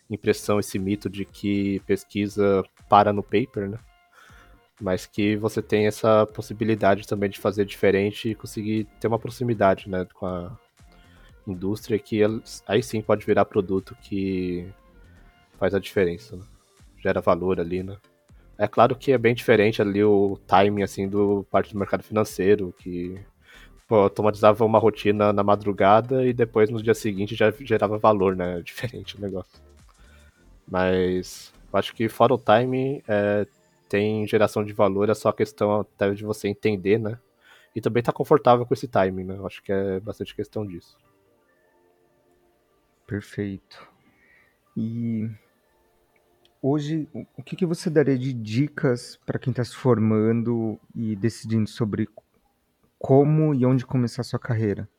impressão, 0.10 0.60
esse 0.60 0.80
mito 0.80 1.08
de 1.08 1.24
que 1.24 1.82
pesquisa 1.82 2.64
para 2.90 3.14
no 3.14 3.22
paper, 3.22 3.70
né? 3.70 3.78
Mas 4.82 5.06
que 5.06 5.36
você 5.36 5.62
tem 5.62 5.88
essa 5.88 6.26
possibilidade 6.26 7.08
também 7.08 7.30
de 7.30 7.40
fazer 7.40 7.66
diferente 7.66 8.30
e 8.30 8.36
conseguir 8.36 8.86
ter 9.00 9.08
uma 9.08 9.20
proximidade, 9.20 9.90
né, 9.90 10.06
com 10.14 10.26
a 10.26 10.58
indústria 11.48 12.00
que 12.00 12.22
aí 12.68 12.82
sim 12.82 13.02
pode 13.02 13.26
virar 13.26 13.46
produto 13.46 13.96
que 14.02 14.68
faz 15.60 15.74
a 15.74 15.80
diferença, 15.80 16.36
né? 16.36 16.44
gera 17.04 17.20
valor 17.20 17.60
ali, 17.60 17.84
né? 17.84 17.98
É 18.58 18.68
claro 18.68 18.96
que 18.96 19.12
é 19.12 19.18
bem 19.18 19.34
diferente 19.34 19.82
ali 19.82 20.04
o 20.04 20.40
timing, 20.48 20.84
assim, 20.84 21.08
do 21.08 21.46
parte 21.52 21.74
do 21.74 21.80
mercado 21.80 22.04
financeiro, 22.04 22.74
que 22.80 23.20
pô, 23.88 23.96
automatizava 23.96 24.64
uma 24.64 24.80
rotina 24.80 25.34
na 25.34 25.44
madrugada 25.44 26.26
e 26.26 26.34
depois 26.34 26.70
no 26.70 26.82
dia 26.82 26.94
seguinte 26.94 27.36
já 27.36 27.52
gerava 27.52 27.98
valor, 27.98 28.36
né? 28.36 28.62
Diferente 28.64 29.18
o 29.18 29.22
negócio. 29.22 29.62
Mas 30.70 31.52
acho 31.74 31.94
que 31.94 32.08
fora 32.08 32.34
o 32.34 32.38
timing, 32.38 33.02
é, 33.08 33.46
tem 33.94 34.26
geração 34.26 34.66
de 34.66 34.74
valor, 34.74 35.08
é 35.08 35.14
só 35.14 35.30
a 35.30 35.34
questão 35.34 35.82
até 35.82 36.10
de 36.10 36.24
você 36.24 36.48
entender, 36.48 36.98
né? 36.98 37.20
E 37.76 37.80
também 37.80 38.02
tá 38.02 38.12
confortável 38.12 38.66
com 38.66 38.74
esse 38.74 38.88
timing, 38.88 39.24
né? 39.24 39.40
Acho 39.46 39.62
que 39.62 39.72
é 39.72 40.00
bastante 40.00 40.36
questão 40.36 40.66
disso. 40.66 40.98
Perfeito. 43.06 43.88
E 44.76 45.30
hoje, 46.60 47.08
o 47.38 47.44
que, 47.44 47.56
que 47.56 47.68
você 47.68 47.88
daria 47.88 48.18
de 48.18 48.34
dicas 48.34 49.20
para 49.28 49.38
quem 49.38 49.52
está 49.52 49.64
se 49.64 49.76
formando 49.76 50.80
e 50.96 51.16
decidindo 51.16 51.70
sobre 51.70 52.10
como 52.98 53.54
e 53.54 53.64
onde 53.64 53.86
começar 53.86 54.22
a 54.22 54.26
sua 54.26 54.40
carreira? 54.40 54.90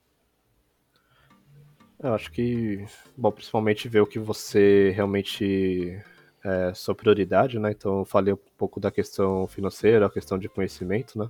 Eu 1.98 2.14
acho 2.14 2.30
que, 2.30 2.86
bom, 3.16 3.32
principalmente 3.32 3.88
ver 3.88 4.02
o 4.02 4.06
que 4.06 4.20
você 4.20 4.92
realmente 4.94 6.00
é 6.44 6.74
sua 6.74 6.94
prioridade, 6.94 7.58
né? 7.58 7.70
Então, 7.70 8.00
eu 8.00 8.04
falei 8.04 8.34
um 8.34 8.38
pouco 8.58 8.78
da 8.78 8.90
questão 8.90 9.46
financeira, 9.46 10.06
a 10.06 10.10
questão 10.10 10.38
de 10.38 10.48
conhecimento, 10.48 11.18
né? 11.18 11.28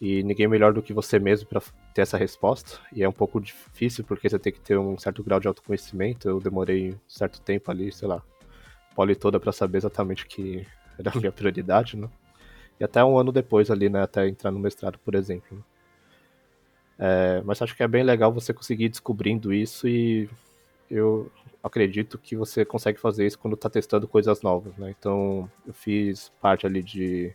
E 0.00 0.22
ninguém 0.22 0.48
melhor 0.48 0.72
do 0.72 0.82
que 0.82 0.94
você 0.94 1.18
mesmo 1.18 1.48
para 1.48 1.60
ter 1.92 2.02
essa 2.02 2.16
resposta. 2.16 2.78
E 2.92 3.02
é 3.02 3.08
um 3.08 3.12
pouco 3.12 3.40
difícil 3.40 4.04
porque 4.04 4.28
você 4.30 4.38
tem 4.38 4.52
que 4.52 4.60
ter 4.60 4.78
um 4.78 4.96
certo 4.98 5.22
grau 5.22 5.40
de 5.40 5.48
autoconhecimento. 5.48 6.28
Eu 6.28 6.40
demorei 6.40 6.92
um 6.92 6.98
certo 7.08 7.40
tempo 7.40 7.70
ali, 7.70 7.92
sei 7.92 8.08
lá, 8.08 8.22
poli 8.94 9.14
toda 9.14 9.38
para 9.40 9.52
saber 9.52 9.78
exatamente 9.78 10.26
que 10.26 10.66
era 10.98 11.10
a 11.10 11.18
minha 11.18 11.32
prioridade, 11.32 11.96
né? 11.96 12.08
E 12.78 12.84
até 12.84 13.04
um 13.04 13.18
ano 13.18 13.30
depois 13.30 13.70
ali, 13.70 13.90
né, 13.90 14.02
até 14.02 14.26
entrar 14.26 14.50
no 14.50 14.58
mestrado, 14.58 14.98
por 14.98 15.14
exemplo. 15.14 15.56
Né? 15.56 15.62
É, 16.98 17.42
mas 17.44 17.60
acho 17.60 17.76
que 17.76 17.82
é 17.82 17.88
bem 17.88 18.02
legal 18.02 18.32
você 18.32 18.54
conseguir 18.54 18.88
descobrindo 18.88 19.52
isso 19.52 19.88
e 19.88 20.28
eu 20.90 21.30
acredito 21.62 22.18
que 22.18 22.36
você 22.36 22.64
consegue 22.64 22.98
fazer 22.98 23.26
isso 23.26 23.38
quando 23.38 23.54
está 23.54 23.68
testando 23.68 24.08
coisas 24.08 24.42
novas, 24.42 24.76
né? 24.76 24.94
Então, 24.98 25.50
eu 25.66 25.72
fiz 25.74 26.32
parte 26.40 26.66
ali 26.66 26.82
de 26.82 27.34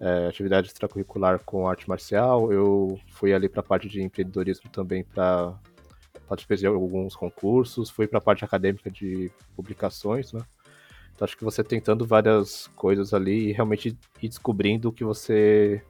é, 0.00 0.26
atividade 0.28 0.68
extracurricular 0.68 1.38
com 1.40 1.68
arte 1.68 1.88
marcial, 1.88 2.52
eu 2.52 2.98
fui 3.08 3.32
ali 3.32 3.48
para 3.48 3.60
a 3.60 3.64
parte 3.64 3.88
de 3.88 4.02
empreendedorismo 4.02 4.70
também 4.70 5.04
para 5.04 5.54
participei 6.28 6.56
de 6.56 6.66
alguns 6.66 7.14
concursos, 7.14 7.90
fui 7.90 8.06
para 8.06 8.18
a 8.18 8.22
parte 8.22 8.44
acadêmica 8.44 8.90
de 8.90 9.30
publicações, 9.54 10.32
né? 10.32 10.40
Então 11.14 11.24
acho 11.24 11.36
que 11.36 11.44
você 11.44 11.62
tentando 11.62 12.04
várias 12.04 12.66
coisas 12.68 13.14
ali 13.14 13.50
e 13.50 13.52
realmente 13.52 13.96
ir 14.20 14.28
descobrindo 14.28 14.88
o 14.88 14.92
que 14.92 15.04
você 15.04 15.82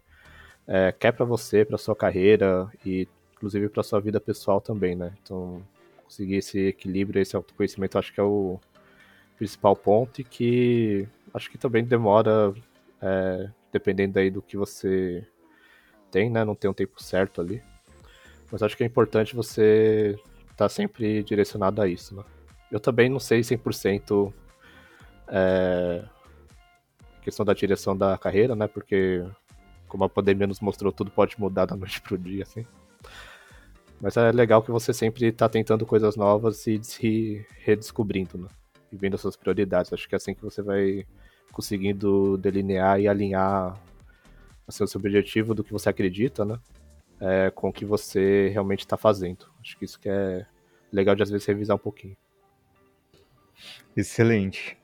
é, 0.66 0.92
quer 0.92 1.12
para 1.12 1.24
você, 1.24 1.64
para 1.64 1.78
sua 1.78 1.96
carreira 1.96 2.68
e 2.84 3.08
inclusive 3.32 3.68
para 3.68 3.82
sua 3.82 4.00
vida 4.00 4.20
pessoal 4.20 4.60
também, 4.60 4.94
né? 4.94 5.12
Então 5.22 5.62
conseguir 6.14 6.36
esse 6.36 6.68
equilíbrio, 6.68 7.20
esse 7.20 7.34
autoconhecimento, 7.34 7.98
acho 7.98 8.12
que 8.12 8.20
é 8.20 8.22
o 8.22 8.60
principal 9.36 9.74
ponto 9.74 10.20
e 10.20 10.24
que 10.24 11.08
acho 11.32 11.50
que 11.50 11.58
também 11.58 11.84
demora 11.84 12.54
é, 13.02 13.50
dependendo 13.72 14.18
aí 14.20 14.30
do 14.30 14.40
que 14.40 14.56
você 14.56 15.26
tem, 16.12 16.30
né? 16.30 16.44
Não 16.44 16.54
tem 16.54 16.70
um 16.70 16.74
tempo 16.74 17.02
certo 17.02 17.40
ali. 17.40 17.60
Mas 18.50 18.62
acho 18.62 18.76
que 18.76 18.84
é 18.84 18.86
importante 18.86 19.34
você 19.34 20.16
estar 20.42 20.56
tá 20.56 20.68
sempre 20.68 21.24
direcionado 21.24 21.82
a 21.82 21.88
isso, 21.88 22.14
né? 22.14 22.22
Eu 22.70 22.78
também 22.78 23.08
não 23.08 23.18
sei 23.18 23.40
100% 23.40 24.32
é, 25.28 26.04
questão 27.22 27.44
da 27.44 27.54
direção 27.54 27.96
da 27.96 28.16
carreira, 28.16 28.54
né? 28.54 28.68
Porque 28.68 29.24
como 29.88 30.04
a 30.04 30.08
pandemia 30.08 30.46
nos 30.46 30.60
mostrou, 30.60 30.92
tudo 30.92 31.10
pode 31.10 31.38
mudar 31.40 31.66
da 31.66 31.74
noite 31.76 32.00
pro 32.00 32.16
dia, 32.16 32.44
assim. 32.44 32.64
Mas 34.04 34.18
é 34.18 34.30
legal 34.32 34.62
que 34.62 34.70
você 34.70 34.92
sempre 34.92 35.28
está 35.28 35.48
tentando 35.48 35.86
coisas 35.86 36.14
novas 36.14 36.66
e 36.66 36.78
se 36.84 37.46
redescobrindo, 37.60 38.36
né? 38.36 38.48
E 38.92 38.96
vendo 38.98 39.14
as 39.14 39.22
suas 39.22 39.34
prioridades. 39.34 39.90
Acho 39.94 40.06
que 40.06 40.14
é 40.14 40.18
assim 40.18 40.34
que 40.34 40.42
você 40.42 40.60
vai 40.60 41.06
conseguindo 41.50 42.36
delinear 42.36 43.00
e 43.00 43.08
alinhar 43.08 43.80
assim, 44.68 44.84
o 44.84 44.86
seu 44.86 44.98
objetivo 44.98 45.54
do 45.54 45.64
que 45.64 45.72
você 45.72 45.88
acredita, 45.88 46.44
né? 46.44 46.60
É, 47.18 47.50
com 47.50 47.70
o 47.70 47.72
que 47.72 47.86
você 47.86 48.50
realmente 48.50 48.80
está 48.80 48.98
fazendo. 48.98 49.46
Acho 49.58 49.78
que 49.78 49.86
isso 49.86 49.98
que 49.98 50.10
é 50.10 50.44
legal 50.92 51.14
de 51.14 51.22
às 51.22 51.30
vezes 51.30 51.46
revisar 51.46 51.74
um 51.74 51.80
pouquinho. 51.80 52.14
Excelente. 53.96 54.76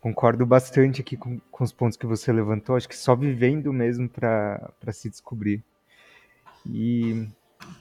Concordo 0.00 0.44
bastante 0.44 1.02
aqui 1.02 1.16
com, 1.16 1.38
com 1.52 1.62
os 1.62 1.72
pontos 1.72 1.96
que 1.96 2.04
você 2.04 2.32
levantou. 2.32 2.74
Acho 2.74 2.88
que 2.88 2.96
só 2.96 3.14
vivendo 3.14 3.72
mesmo 3.72 4.08
para 4.08 4.92
se 4.92 5.08
descobrir. 5.08 5.62
E, 6.68 7.28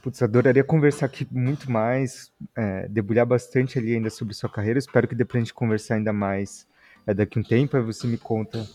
putz, 0.01 0.21
adoraria 0.21 0.63
conversar 0.63 1.07
aqui 1.07 1.27
muito 1.31 1.71
mais, 1.71 2.31
é, 2.55 2.87
debulhar 2.87 3.25
bastante 3.25 3.79
ali 3.79 3.95
ainda 3.95 4.09
sobre 4.09 4.33
sua 4.33 4.49
carreira. 4.49 4.79
Espero 4.79 5.07
que 5.07 5.15
depois 5.15 5.41
a 5.41 5.43
gente 5.45 5.53
conversar 5.53 5.95
ainda 5.95 6.13
mais 6.13 6.67
é, 7.07 7.13
daqui 7.13 7.39
um 7.39 7.43
tempo. 7.43 7.77
Aí 7.77 7.83
você 7.83 8.05
me 8.07 8.17
conta 8.17 8.67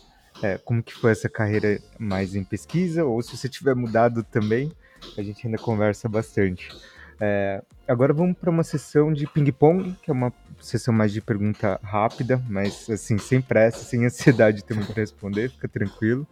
é, 0.42 0.59
como 0.59 0.83
que 0.83 0.94
foi 0.94 1.12
essa 1.12 1.29
carreira 1.29 1.81
mais 1.99 2.35
em 2.35 2.44
pesquisa, 2.44 3.05
ou 3.05 3.23
se 3.23 3.37
você 3.37 3.49
tiver 3.49 3.75
mudado 3.75 4.23
também, 4.25 4.73
a 5.16 5.23
gente 5.23 5.46
ainda 5.46 5.59
conversa 5.59 6.09
bastante. 6.09 6.68
É, 7.20 7.62
agora 7.87 8.14
vamos 8.14 8.38
para 8.38 8.51
uma 8.51 8.62
sessão 8.62 9.12
de 9.12 9.27
ping-pong, 9.27 9.94
que 10.03 10.11
é 10.11 10.14
uma 10.14 10.33
sessão 10.61 10.92
mais 10.94 11.12
de 11.12 11.20
pergunta 11.20 11.79
rápida, 11.83 12.42
mas 12.49 12.88
assim, 12.88 13.18
sem 13.18 13.42
pressa, 13.42 13.85
sem 13.85 14.07
ansiedade 14.07 14.64
também 14.64 14.85
para 14.87 14.96
responder, 14.96 15.51
fica 15.51 15.68
tranquilo. 15.68 16.27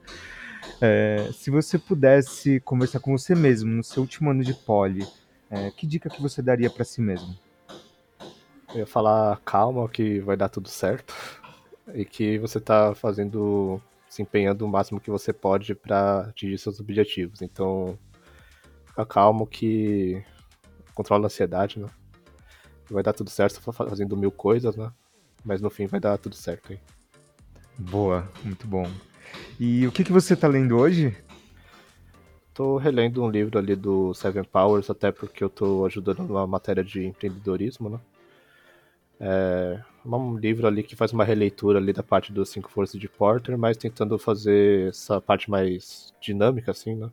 É, 0.80 1.28
se 1.32 1.50
você 1.50 1.78
pudesse 1.78 2.60
conversar 2.60 3.00
com 3.00 3.16
você 3.16 3.34
mesmo 3.34 3.70
no 3.70 3.82
seu 3.82 4.02
último 4.02 4.30
ano 4.30 4.44
de 4.44 4.54
poli, 4.54 5.06
é, 5.50 5.70
que 5.70 5.86
dica 5.86 6.10
que 6.10 6.22
você 6.22 6.40
daria 6.42 6.70
para 6.70 6.84
si 6.84 7.00
mesmo? 7.00 7.34
Eu 8.72 8.80
ia 8.80 8.86
falar 8.86 9.40
calma, 9.44 9.88
que 9.88 10.20
vai 10.20 10.36
dar 10.36 10.48
tudo 10.48 10.68
certo. 10.68 11.14
E 11.94 12.04
que 12.04 12.38
você 12.38 12.58
está 12.58 12.94
fazendo, 12.94 13.80
se 14.08 14.20
empenhando 14.20 14.64
o 14.64 14.68
máximo 14.68 15.00
que 15.00 15.10
você 15.10 15.32
pode 15.32 15.74
para 15.74 16.20
atingir 16.28 16.58
seus 16.58 16.78
objetivos. 16.80 17.40
Então, 17.40 17.98
fica 18.84 19.06
calmo 19.06 19.46
que 19.46 20.22
controla 20.94 21.24
a 21.24 21.26
ansiedade, 21.26 21.78
né? 21.78 21.88
Vai 22.90 23.02
dar 23.02 23.12
tudo 23.12 23.30
certo, 23.30 23.60
você 23.60 23.72
fazendo 23.72 24.16
mil 24.16 24.30
coisas, 24.30 24.76
né? 24.76 24.92
Mas 25.44 25.60
no 25.60 25.70
fim 25.70 25.86
vai 25.86 26.00
dar 26.00 26.18
tudo 26.18 26.34
certo 26.34 26.72
aí. 26.72 26.80
Boa, 27.78 28.28
muito 28.44 28.66
bom. 28.66 28.84
E 29.58 29.86
o 29.86 29.92
que, 29.92 30.04
que 30.04 30.12
você 30.12 30.34
está 30.34 30.46
lendo 30.46 30.76
hoje? 30.76 31.16
Tô 32.54 32.76
relendo 32.76 33.22
um 33.22 33.30
livro 33.30 33.58
ali 33.58 33.76
do 33.76 34.12
Seven 34.14 34.44
Powers, 34.44 34.90
até 34.90 35.12
porque 35.12 35.42
eu 35.42 35.48
tô 35.48 35.84
ajudando 35.86 36.20
numa 36.20 36.46
matéria 36.46 36.82
de 36.82 37.04
empreendedorismo, 37.06 37.88
né? 37.88 38.00
É 39.20 39.80
um 40.04 40.36
livro 40.36 40.66
ali 40.66 40.82
que 40.82 40.96
faz 40.96 41.12
uma 41.12 41.24
releitura 41.24 41.78
ali 41.78 41.92
da 41.92 42.02
parte 42.02 42.32
dos 42.32 42.48
cinco 42.48 42.70
forças 42.70 43.00
de 43.00 43.08
Porter, 43.08 43.58
mas 43.58 43.76
tentando 43.76 44.18
fazer 44.18 44.88
essa 44.88 45.20
parte 45.20 45.50
mais 45.50 46.14
dinâmica, 46.20 46.70
assim, 46.70 46.94
né? 46.94 47.10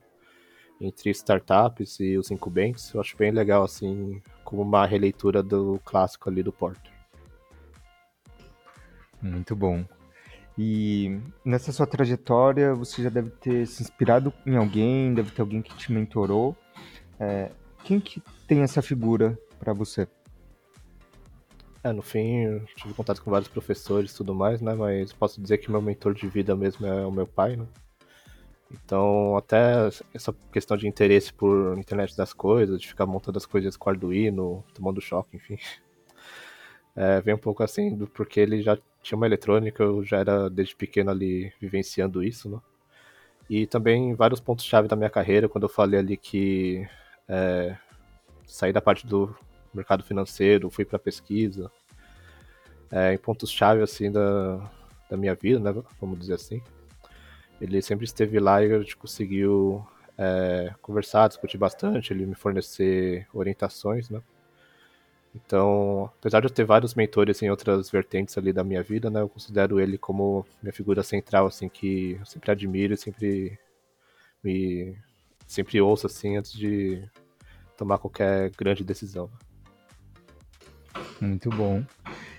entre 0.80 1.10
startups 1.12 2.00
e 2.00 2.18
os 2.18 2.32
incumbentes. 2.32 2.94
Eu 2.94 3.02
acho 3.02 3.16
bem 3.18 3.32
legal, 3.32 3.64
assim, 3.64 4.22
como 4.44 4.62
uma 4.62 4.86
releitura 4.86 5.42
do 5.42 5.80
clássico 5.84 6.30
ali 6.30 6.44
do 6.44 6.52
Porter. 6.52 6.92
Muito 9.22 9.56
bom. 9.56 9.84
E 10.58 11.20
nessa 11.44 11.72
sua 11.72 11.86
trajetória, 11.86 12.74
você 12.74 13.04
já 13.04 13.10
deve 13.10 13.30
ter 13.30 13.68
se 13.68 13.84
inspirado 13.84 14.32
em 14.46 14.56
alguém, 14.56 15.14
deve 15.14 15.32
ter 15.32 15.42
alguém 15.42 15.62
que 15.62 15.76
te 15.76 15.92
mentorou. 15.92 16.56
É, 17.20 17.52
quem 17.84 18.00
que 18.00 18.22
tem 18.48 18.62
essa 18.62 18.82
figura 18.82 19.38
para 19.60 19.74
você? 19.74 20.08
É, 21.84 21.92
no 21.92 22.02
fim, 22.02 22.46
eu 22.46 22.66
tive 22.76 22.94
contato 22.94 23.22
com 23.22 23.30
vários 23.30 23.50
professores 23.50 24.12
e 24.12 24.18
tudo 24.18 24.34
mais, 24.34 24.62
né? 24.62 24.74
Mas 24.74 25.14
posso 25.14 25.42
dizer 25.42 25.60
que 25.60 25.70
meu 25.70 25.82
mentor 25.82 26.14
de 26.14 26.28
vida 26.28 26.56
mesmo 26.56 26.86
é 26.86 27.06
o 27.06 27.12
meu 27.12 27.28
pai, 27.28 27.56
né? 27.56 27.68
Então, 28.72 29.38
até 29.38 29.88
essa 30.14 30.34
questão 30.52 30.76
de 30.76 30.88
interesse 30.88 31.32
por 31.32 31.78
internet 31.78 32.18
das 32.18 32.34
coisas, 32.34 32.82
de 32.82 32.88
ficar 32.88 33.06
montando 33.06 33.38
as 33.38 33.46
coisas 33.46 33.78
com 33.78 33.90
Arduino, 33.90 34.64
tomando 34.74 35.02
choque, 35.02 35.36
enfim. 35.36 35.58
É, 36.98 37.20
vem 37.20 37.36
um 37.36 37.38
pouco 37.38 37.62
assim, 37.62 37.94
do, 37.94 38.08
porque 38.08 38.40
ele 38.40 38.62
já 38.62 38.78
tinha 39.06 39.16
uma 39.16 39.28
eletrônica, 39.28 39.84
eu 39.84 40.04
já 40.04 40.18
era 40.18 40.50
desde 40.50 40.76
pequeno 40.76 41.12
ali 41.12 41.54
vivenciando 41.62 42.24
isso, 42.24 42.50
né? 42.50 42.60
E 43.48 43.68
também 43.68 44.16
vários 44.16 44.40
pontos-chave 44.40 44.88
da 44.88 44.96
minha 44.96 45.10
carreira, 45.10 45.48
quando 45.48 45.66
eu 45.66 45.70
falei 45.70 46.00
ali 46.00 46.18
que 46.18 46.88
é, 47.30 47.78
saí 48.48 48.74
da 48.74 48.82
parte 48.82 49.06
do 49.06 49.36
mercado 49.72 50.04
financeiro, 50.04 50.72
fui 50.72 50.84
para 50.84 50.98
pesquisa, 50.98 51.72
é, 52.92 53.14
em 53.14 53.18
pontos-chave 53.18 53.84
assim 53.84 54.12
da, 54.12 54.58
da 55.10 55.16
minha 55.16 55.36
vida, 55.36 55.60
né? 55.60 55.84
Vamos 56.02 56.18
dizer 56.20 56.34
assim. 56.34 56.62
Ele 57.62 57.82
sempre 57.84 58.06
esteve 58.06 58.40
lá 58.40 58.64
e 58.64 58.74
a 58.74 58.80
gente 58.80 58.98
conseguiu 58.98 59.86
é, 60.18 60.74
conversar, 60.82 61.28
discutir 61.28 61.60
bastante, 61.60 62.12
ele 62.12 62.26
me 62.26 62.36
fornecer 62.36 63.28
orientações, 63.32 64.10
né? 64.10 64.20
Então, 65.36 66.10
apesar 66.18 66.40
de 66.40 66.48
eu 66.48 66.50
ter 66.50 66.64
vários 66.64 66.96
mentores 66.96 67.42
em 67.42 67.50
outras 67.50 67.90
vertentes 67.90 68.38
ali 68.38 68.54
da 68.54 68.64
minha 68.64 68.82
vida, 68.82 69.10
né, 69.10 69.22
eu 69.22 69.28
considero 69.28 69.80
ele 69.80 69.98
como 69.98 70.46
minha 70.64 70.72
figura 70.72 71.04
central, 71.04 71.48
assim, 71.48 71.68
que 71.68 72.18
eu 72.20 72.26
sempre 72.26 72.52
admiro 72.52 72.94
e 72.94 72.98
sempre 72.98 73.60
me 74.44 74.96
sempre 75.46 75.80
ouço 75.82 76.08
assim 76.08 76.38
antes 76.38 76.54
de 76.54 77.04
tomar 77.78 77.98
qualquer 77.98 78.50
grande 78.52 78.84
decisão. 78.84 79.30
Muito 81.20 81.50
bom. 81.50 81.84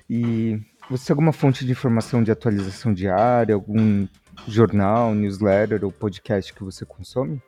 E 0.09 0.61
você 0.88 1.06
tem 1.06 1.14
alguma 1.14 1.32
fonte 1.32 1.64
de 1.64 1.72
informação 1.72 2.22
de 2.22 2.30
atualização 2.30 2.92
diária, 2.92 3.54
algum 3.54 4.09
jornal, 4.48 5.14
newsletter 5.14 5.85
ou 5.85 5.92
podcast 5.92 6.52
que 6.52 6.64
você 6.64 6.85
consome? 6.85 7.40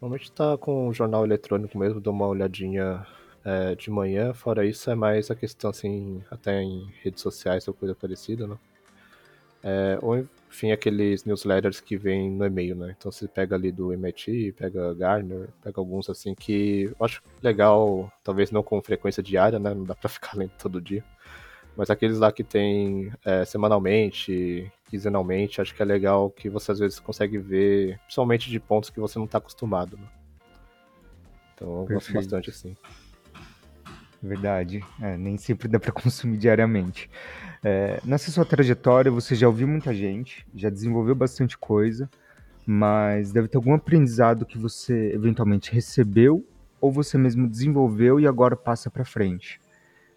Normalmente 0.00 0.30
está 0.30 0.56
com 0.56 0.88
o 0.88 0.94
jornal 0.94 1.24
eletrônico 1.24 1.78
mesmo, 1.78 2.00
dou 2.00 2.12
uma 2.12 2.26
olhadinha 2.26 3.06
é, 3.44 3.74
de 3.74 3.90
manhã. 3.90 4.32
Fora 4.32 4.64
isso, 4.64 4.90
é 4.90 4.94
mais 4.94 5.30
a 5.30 5.34
questão, 5.34 5.70
assim, 5.70 6.22
até 6.30 6.62
em 6.62 6.90
redes 7.02 7.22
sociais 7.22 7.66
ou 7.68 7.74
coisa 7.74 7.94
parecida, 7.94 8.46
né? 8.46 8.56
É, 9.62 9.98
ou, 10.02 10.26
enfim, 10.50 10.72
aqueles 10.72 11.24
newsletters 11.24 11.80
que 11.80 11.96
vêm 11.96 12.30
no 12.30 12.44
e-mail, 12.44 12.74
né? 12.74 12.94
Então 12.98 13.12
você 13.12 13.28
pega 13.28 13.54
ali 13.54 13.70
do 13.70 13.92
MIT, 13.92 14.54
pega 14.58 14.92
Garner, 14.94 15.48
pega 15.62 15.80
alguns, 15.80 16.10
assim, 16.10 16.34
que 16.34 16.92
eu 16.98 17.04
acho 17.04 17.22
legal, 17.42 18.12
talvez 18.24 18.50
não 18.50 18.62
com 18.62 18.82
frequência 18.82 19.22
diária, 19.22 19.58
né? 19.58 19.72
Não 19.72 19.84
dá 19.84 19.94
pra 19.94 20.08
ficar 20.10 20.36
lendo 20.36 20.52
todo 20.58 20.80
dia. 20.80 21.04
Mas 21.76 21.90
aqueles 21.90 22.18
lá 22.18 22.30
que 22.30 22.44
tem 22.44 23.12
é, 23.24 23.44
semanalmente, 23.44 24.70
quinzenalmente, 24.90 25.60
acho 25.60 25.74
que 25.74 25.80
é 25.80 25.84
legal 25.86 26.28
que 26.28 26.50
você 26.50 26.72
às 26.72 26.78
vezes 26.78 27.00
consegue 27.00 27.38
ver, 27.38 27.98
principalmente 28.00 28.50
de 28.50 28.60
pontos 28.60 28.90
que 28.90 29.00
você 29.00 29.18
não 29.18 29.24
está 29.24 29.38
acostumado. 29.38 29.96
Né? 29.96 30.06
Então 31.54 31.68
eu 31.68 31.86
Perfeito. 31.86 31.94
gosto 31.94 32.12
bastante 32.12 32.50
assim. 32.50 32.76
Verdade, 34.22 34.84
é, 35.00 35.16
nem 35.16 35.36
sempre 35.36 35.66
dá 35.66 35.80
para 35.80 35.90
consumir 35.92 36.36
diariamente. 36.36 37.10
É, 37.64 38.00
nessa 38.04 38.30
sua 38.30 38.44
trajetória, 38.44 39.10
você 39.10 39.34
já 39.34 39.48
ouviu 39.48 39.66
muita 39.66 39.92
gente, 39.92 40.46
já 40.54 40.70
desenvolveu 40.70 41.14
bastante 41.14 41.58
coisa, 41.58 42.08
mas 42.64 43.32
deve 43.32 43.48
ter 43.48 43.56
algum 43.56 43.74
aprendizado 43.74 44.46
que 44.46 44.56
você 44.56 45.12
eventualmente 45.12 45.72
recebeu 45.72 46.46
ou 46.80 46.92
você 46.92 47.18
mesmo 47.18 47.48
desenvolveu 47.48 48.20
e 48.20 48.26
agora 48.26 48.54
passa 48.54 48.88
para 48.88 49.04
frente. 49.04 49.60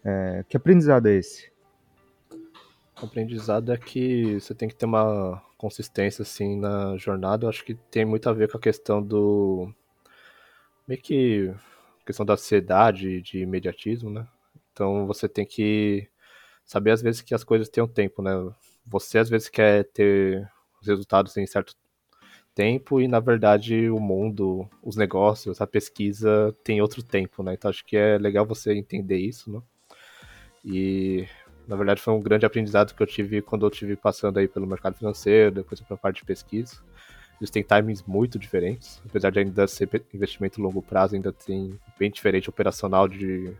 É, 0.04 0.44
que 0.48 0.56
aprendizado 0.56 1.06
é 1.06 1.14
esse? 1.14 1.50
O 3.02 3.06
aprendizado 3.06 3.72
é 3.72 3.76
que 3.76 4.34
você 4.40 4.54
tem 4.54 4.68
que 4.68 4.74
ter 4.74 4.86
uma 4.86 5.42
consistência 5.58 6.22
assim 6.22 6.58
na 6.58 6.96
jornada. 6.96 7.44
Eu 7.44 7.48
acho 7.48 7.64
que 7.64 7.74
tem 7.90 8.04
muito 8.04 8.28
a 8.28 8.32
ver 8.32 8.50
com 8.50 8.56
a 8.56 8.60
questão 8.60 9.02
do 9.02 9.68
meio 10.86 11.00
que 11.00 11.52
questão 12.06 12.26
da 12.26 12.34
ansiedade, 12.34 13.20
de 13.22 13.40
imediatismo, 13.40 14.10
né? 14.10 14.26
Então 14.72 15.06
você 15.06 15.28
tem 15.28 15.46
que 15.46 16.08
saber 16.64 16.92
às 16.92 17.02
vezes 17.02 17.22
que 17.22 17.34
as 17.34 17.44
coisas 17.44 17.68
têm 17.68 17.84
um 17.84 17.88
tempo, 17.88 18.22
né? 18.22 18.32
Você 18.86 19.18
às 19.18 19.28
vezes 19.30 19.48
quer 19.50 19.84
ter 19.92 20.48
os 20.80 20.88
resultados 20.88 21.36
em 21.36 21.46
certo 21.46 21.76
tempo 22.54 23.00
e 23.00 23.08
na 23.08 23.20
verdade 23.20 23.90
o 23.90 24.00
mundo, 24.00 24.68
os 24.82 24.96
negócios, 24.96 25.60
a 25.60 25.66
pesquisa 25.66 26.54
tem 26.64 26.80
outro 26.82 27.02
tempo, 27.02 27.42
né? 27.42 27.54
Então 27.54 27.70
acho 27.70 27.84
que 27.86 27.96
é 27.96 28.18
legal 28.18 28.46
você 28.46 28.74
entender 28.74 29.18
isso, 29.18 29.52
né? 29.52 29.62
E 30.64 31.26
Na 31.68 31.76
verdade, 31.76 32.00
foi 32.02 32.14
um 32.14 32.22
grande 32.22 32.46
aprendizado 32.46 32.94
que 32.94 33.02
eu 33.02 33.06
tive 33.06 33.42
quando 33.42 33.66
eu 33.66 33.70
tive 33.70 33.96
passando 33.96 34.38
aí 34.38 34.48
pelo 34.48 34.66
mercado 34.66 34.96
financeiro, 34.96 35.52
depois 35.56 35.80
para 35.82 35.96
a 35.96 35.98
parte 35.98 36.18
de 36.18 36.24
pesquisa. 36.24 36.76
Eles 37.40 37.50
têm 37.50 37.62
timings 37.62 38.02
muito 38.02 38.38
diferentes, 38.38 39.00
apesar 39.04 39.30
de 39.30 39.38
ainda 39.40 39.66
ser 39.66 39.88
investimento 40.12 40.60
longo 40.60 40.80
prazo, 40.80 41.14
ainda 41.14 41.32
tem 41.32 41.78
bem 41.98 42.10
diferente 42.10 42.48
operacional 42.48 43.06
de 43.06 43.52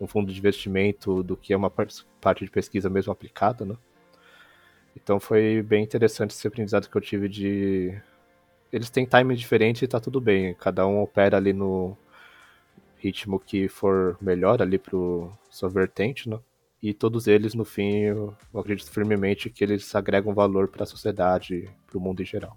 um 0.00 0.06
fundo 0.06 0.32
de 0.32 0.38
investimento 0.38 1.22
do 1.22 1.36
que 1.36 1.52
é 1.52 1.56
uma 1.56 1.70
parte 1.70 2.44
de 2.44 2.50
pesquisa 2.50 2.90
mesmo 2.90 3.12
aplicada, 3.12 3.64
né? 3.64 3.76
Então 4.96 5.20
foi 5.20 5.62
bem 5.62 5.84
interessante 5.84 6.30
esse 6.30 6.46
aprendizado 6.46 6.88
que 6.88 6.96
eu 6.96 7.00
tive 7.00 7.28
de 7.28 7.96
eles 8.72 8.90
têm 8.90 9.06
timing 9.06 9.34
diferente 9.34 9.84
e 9.84 9.88
tá 9.88 10.00
tudo 10.00 10.20
bem, 10.20 10.54
cada 10.54 10.86
um 10.86 11.00
opera 11.00 11.36
ali 11.36 11.52
no 11.52 11.96
ritmo 12.96 13.38
que 13.38 13.68
for 13.68 14.18
melhor 14.20 14.60
ali 14.60 14.78
pro 14.78 15.32
sua 15.48 15.68
vertente, 15.68 16.28
né? 16.28 16.38
E 16.82 16.92
todos 16.92 17.26
eles 17.26 17.54
no 17.54 17.64
fim 17.64 18.00
eu 18.00 18.36
acredito 18.54 18.90
firmemente 18.90 19.48
que 19.48 19.62
eles 19.62 19.94
agregam 19.94 20.34
valor 20.34 20.68
para 20.68 20.82
a 20.82 20.86
sociedade, 20.86 21.70
para 21.86 21.98
o 21.98 22.00
mundo 22.00 22.20
em 22.20 22.26
geral. 22.26 22.56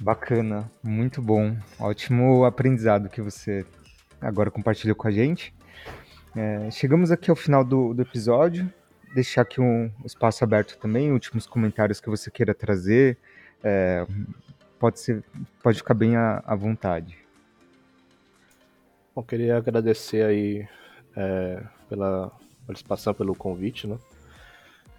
Bacana, 0.00 0.70
muito 0.82 1.20
bom. 1.20 1.54
Ótimo 1.78 2.46
aprendizado 2.46 3.10
que 3.10 3.20
você 3.20 3.66
agora 4.18 4.50
compartilhou 4.50 4.96
com 4.96 5.06
a 5.06 5.10
gente. 5.10 5.54
É, 6.34 6.70
chegamos 6.70 7.10
aqui 7.10 7.28
ao 7.28 7.36
final 7.36 7.62
do, 7.62 7.92
do 7.92 8.00
episódio. 8.00 8.72
Deixar 9.14 9.42
aqui 9.42 9.60
um 9.60 9.90
espaço 10.02 10.42
aberto 10.42 10.78
também, 10.78 11.12
últimos 11.12 11.46
comentários 11.46 12.00
que 12.00 12.08
você 12.08 12.30
queira 12.30 12.54
trazer. 12.54 13.18
É, 13.62 14.06
pode, 14.78 15.00
ser, 15.00 15.22
pode 15.62 15.76
ficar 15.76 15.92
bem 15.92 16.16
à, 16.16 16.42
à 16.46 16.54
vontade. 16.54 17.18
Bom, 19.14 19.22
queria 19.22 19.58
agradecer 19.58 20.24
aí 20.24 20.66
é, 21.14 21.62
pela 21.90 22.32
participação, 22.66 23.12
pelo 23.12 23.34
convite, 23.34 23.86
né? 23.86 23.98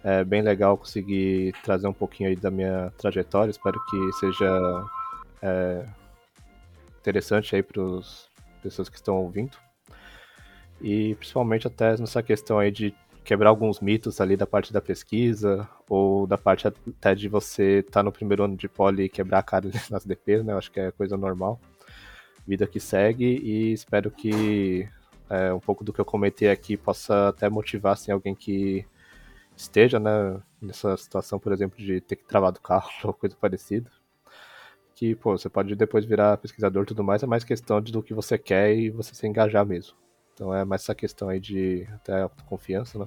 É 0.04 0.24
bem 0.24 0.42
legal 0.42 0.76
conseguir 0.76 1.52
trazer 1.62 1.86
um 1.86 1.92
pouquinho 1.92 2.28
aí 2.28 2.36
da 2.36 2.50
minha 2.50 2.92
trajetória. 2.98 3.50
Espero 3.50 3.78
que 3.86 4.12
seja 4.14 4.84
é, 5.40 5.86
interessante 7.00 7.54
aí 7.54 7.62
para 7.62 7.80
as 7.98 8.28
pessoas 8.62 8.88
que 8.88 8.96
estão 8.96 9.16
ouvindo. 9.16 9.56
E 10.80 11.14
principalmente 11.14 11.66
até 11.68 11.96
nessa 11.96 12.22
questão 12.22 12.58
aí 12.58 12.70
de 12.72 12.92
quebrar 13.24 13.50
alguns 13.50 13.80
mitos 13.80 14.20
ali 14.20 14.36
da 14.36 14.46
parte 14.46 14.72
da 14.72 14.80
pesquisa, 14.80 15.68
ou 15.88 16.26
da 16.26 16.36
parte 16.36 16.66
até 16.66 17.14
de 17.14 17.28
você 17.28 17.78
estar 17.78 18.00
tá 18.00 18.02
no 18.02 18.10
primeiro 18.10 18.42
ano 18.44 18.56
de 18.56 18.68
poli 18.68 19.04
e 19.04 19.08
quebrar 19.08 19.38
a 19.38 19.42
cara 19.42 19.70
nas 19.90 20.04
DPs, 20.04 20.44
né? 20.44 20.52
Eu 20.52 20.58
acho 20.58 20.70
que 20.70 20.80
é 20.80 20.90
coisa 20.90 21.16
normal. 21.16 21.60
Vida 22.46 22.66
que 22.66 22.80
segue 22.80 23.24
e 23.24 23.72
espero 23.72 24.10
que 24.10 24.88
é, 25.30 25.52
um 25.52 25.60
pouco 25.60 25.84
do 25.84 25.92
que 25.92 26.00
eu 26.00 26.04
comentei 26.04 26.50
aqui 26.50 26.76
possa 26.76 27.28
até 27.28 27.48
motivar 27.48 27.92
assim, 27.92 28.10
alguém 28.10 28.34
que 28.34 28.84
esteja 29.56 29.98
né, 29.98 30.40
nessa 30.60 30.96
situação, 30.96 31.38
por 31.38 31.52
exemplo, 31.52 31.78
de 31.78 32.00
ter 32.00 32.16
que 32.16 32.24
travar 32.24 32.52
do 32.52 32.60
carro 32.60 32.90
ou 33.04 33.12
coisa 33.12 33.36
parecida. 33.36 33.90
Que, 34.94 35.14
pô, 35.14 35.36
você 35.36 35.48
pode 35.48 35.74
depois 35.74 36.04
virar 36.04 36.36
pesquisador 36.36 36.84
e 36.84 36.86
tudo 36.86 37.02
mais, 37.02 37.22
é 37.22 37.26
mais 37.26 37.44
questão 37.44 37.80
de 37.80 37.90
do 37.90 38.02
que 38.02 38.14
você 38.14 38.38
quer 38.38 38.74
e 38.74 38.90
você 38.90 39.14
se 39.14 39.26
engajar 39.26 39.64
mesmo. 39.64 39.96
Então 40.34 40.54
é 40.54 40.64
mais 40.64 40.82
essa 40.82 40.94
questão 40.94 41.28
aí 41.28 41.40
de 41.40 41.86
até 41.94 42.22
autoconfiança, 42.22 42.98
né? 42.98 43.06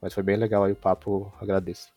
Mas 0.00 0.14
foi 0.14 0.22
bem 0.22 0.36
legal 0.36 0.64
aí 0.64 0.72
o 0.72 0.76
papo, 0.76 1.32
agradeço. 1.40 1.92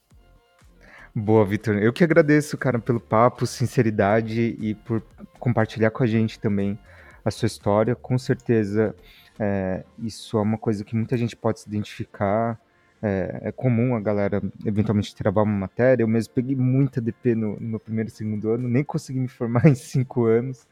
Boa, 1.13 1.45
Vitor. 1.45 1.77
Eu 1.77 1.93
que 1.93 2.03
agradeço, 2.03 2.57
cara, 2.57 2.77
pelo 2.77 2.99
papo, 2.99 3.47
sinceridade 3.47 4.55
e 4.59 4.75
por 4.75 5.01
compartilhar 5.39 5.89
com 5.89 6.03
a 6.03 6.07
gente 6.07 6.39
também 6.39 6.77
a 7.23 7.31
sua 7.31 7.47
história. 7.47 7.95
Com 7.95 8.17
certeza, 8.17 8.93
é, 9.39 9.83
isso 9.97 10.37
é 10.37 10.41
uma 10.41 10.57
coisa 10.57 10.83
que 10.83 10.95
muita 10.95 11.17
gente 11.17 11.35
pode 11.35 11.61
se 11.61 11.69
identificar 11.69 12.59
é, 13.05 13.49
é, 13.49 13.51
comum 13.51 13.95
a 13.95 14.01
galera 14.01 14.41
eventualmente 14.65 15.15
travar 15.15 15.43
uma 15.43 15.55
matéria. 15.55 16.01
Eu 16.01 16.07
mesmo 16.07 16.33
peguei 16.33 16.55
muita 16.55 16.99
DP 16.99 17.35
no, 17.35 17.55
no 17.59 17.67
meu 17.67 17.79
primeiro 17.79 18.09
e 18.09 18.11
segundo 18.11 18.49
ano, 18.49 18.67
nem 18.67 18.83
consegui 18.83 19.19
me 19.19 19.27
formar 19.27 19.65
em 19.69 19.75
cinco 19.75 20.25
anos. 20.25 20.67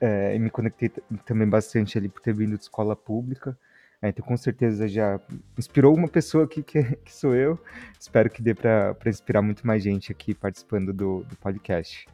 É, 0.00 0.34
e 0.34 0.38
me 0.38 0.48
conectei 0.48 0.90
também 1.26 1.48
bastante 1.48 1.98
ali 1.98 2.08
por 2.08 2.22
ter 2.22 2.32
vindo 2.34 2.56
de 2.56 2.62
escola 2.62 2.96
pública. 2.96 3.56
É, 4.00 4.08
então, 4.08 4.24
com 4.24 4.36
certeza, 4.38 4.88
já 4.88 5.20
inspirou 5.58 5.94
uma 5.94 6.08
pessoa 6.08 6.44
aqui 6.44 6.62
que, 6.62 6.82
que 7.04 7.12
sou 7.12 7.34
eu. 7.34 7.58
Espero 8.00 8.30
que 8.30 8.40
dê 8.40 8.54
para 8.54 8.96
inspirar 9.06 9.42
muito 9.42 9.66
mais 9.66 9.82
gente 9.82 10.10
aqui 10.10 10.34
participando 10.34 10.94
do, 10.94 11.24
do 11.24 11.36
podcast. 11.36 12.06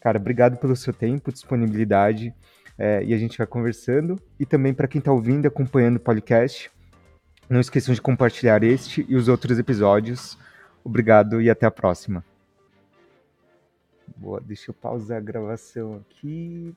Cara, 0.00 0.18
obrigado 0.18 0.56
pelo 0.56 0.74
seu 0.74 0.92
tempo, 0.92 1.30
disponibilidade. 1.30 2.34
É, 2.78 3.04
e 3.04 3.12
a 3.12 3.18
gente 3.18 3.36
vai 3.36 3.46
conversando. 3.46 4.18
E 4.40 4.46
também 4.46 4.72
para 4.72 4.88
quem 4.88 5.00
está 5.00 5.12
ouvindo, 5.12 5.46
acompanhando 5.46 5.96
o 5.96 6.00
podcast, 6.00 6.70
não 7.52 7.60
esqueçam 7.60 7.94
de 7.94 8.00
compartilhar 8.00 8.64
este 8.64 9.04
e 9.08 9.14
os 9.14 9.28
outros 9.28 9.58
episódios. 9.58 10.38
Obrigado 10.82 11.40
e 11.40 11.50
até 11.50 11.66
a 11.66 11.70
próxima. 11.70 12.24
Boa, 14.16 14.40
deixa 14.40 14.70
eu 14.70 14.74
pausar 14.74 15.18
a 15.18 15.20
gravação 15.20 15.96
aqui. 15.96 16.74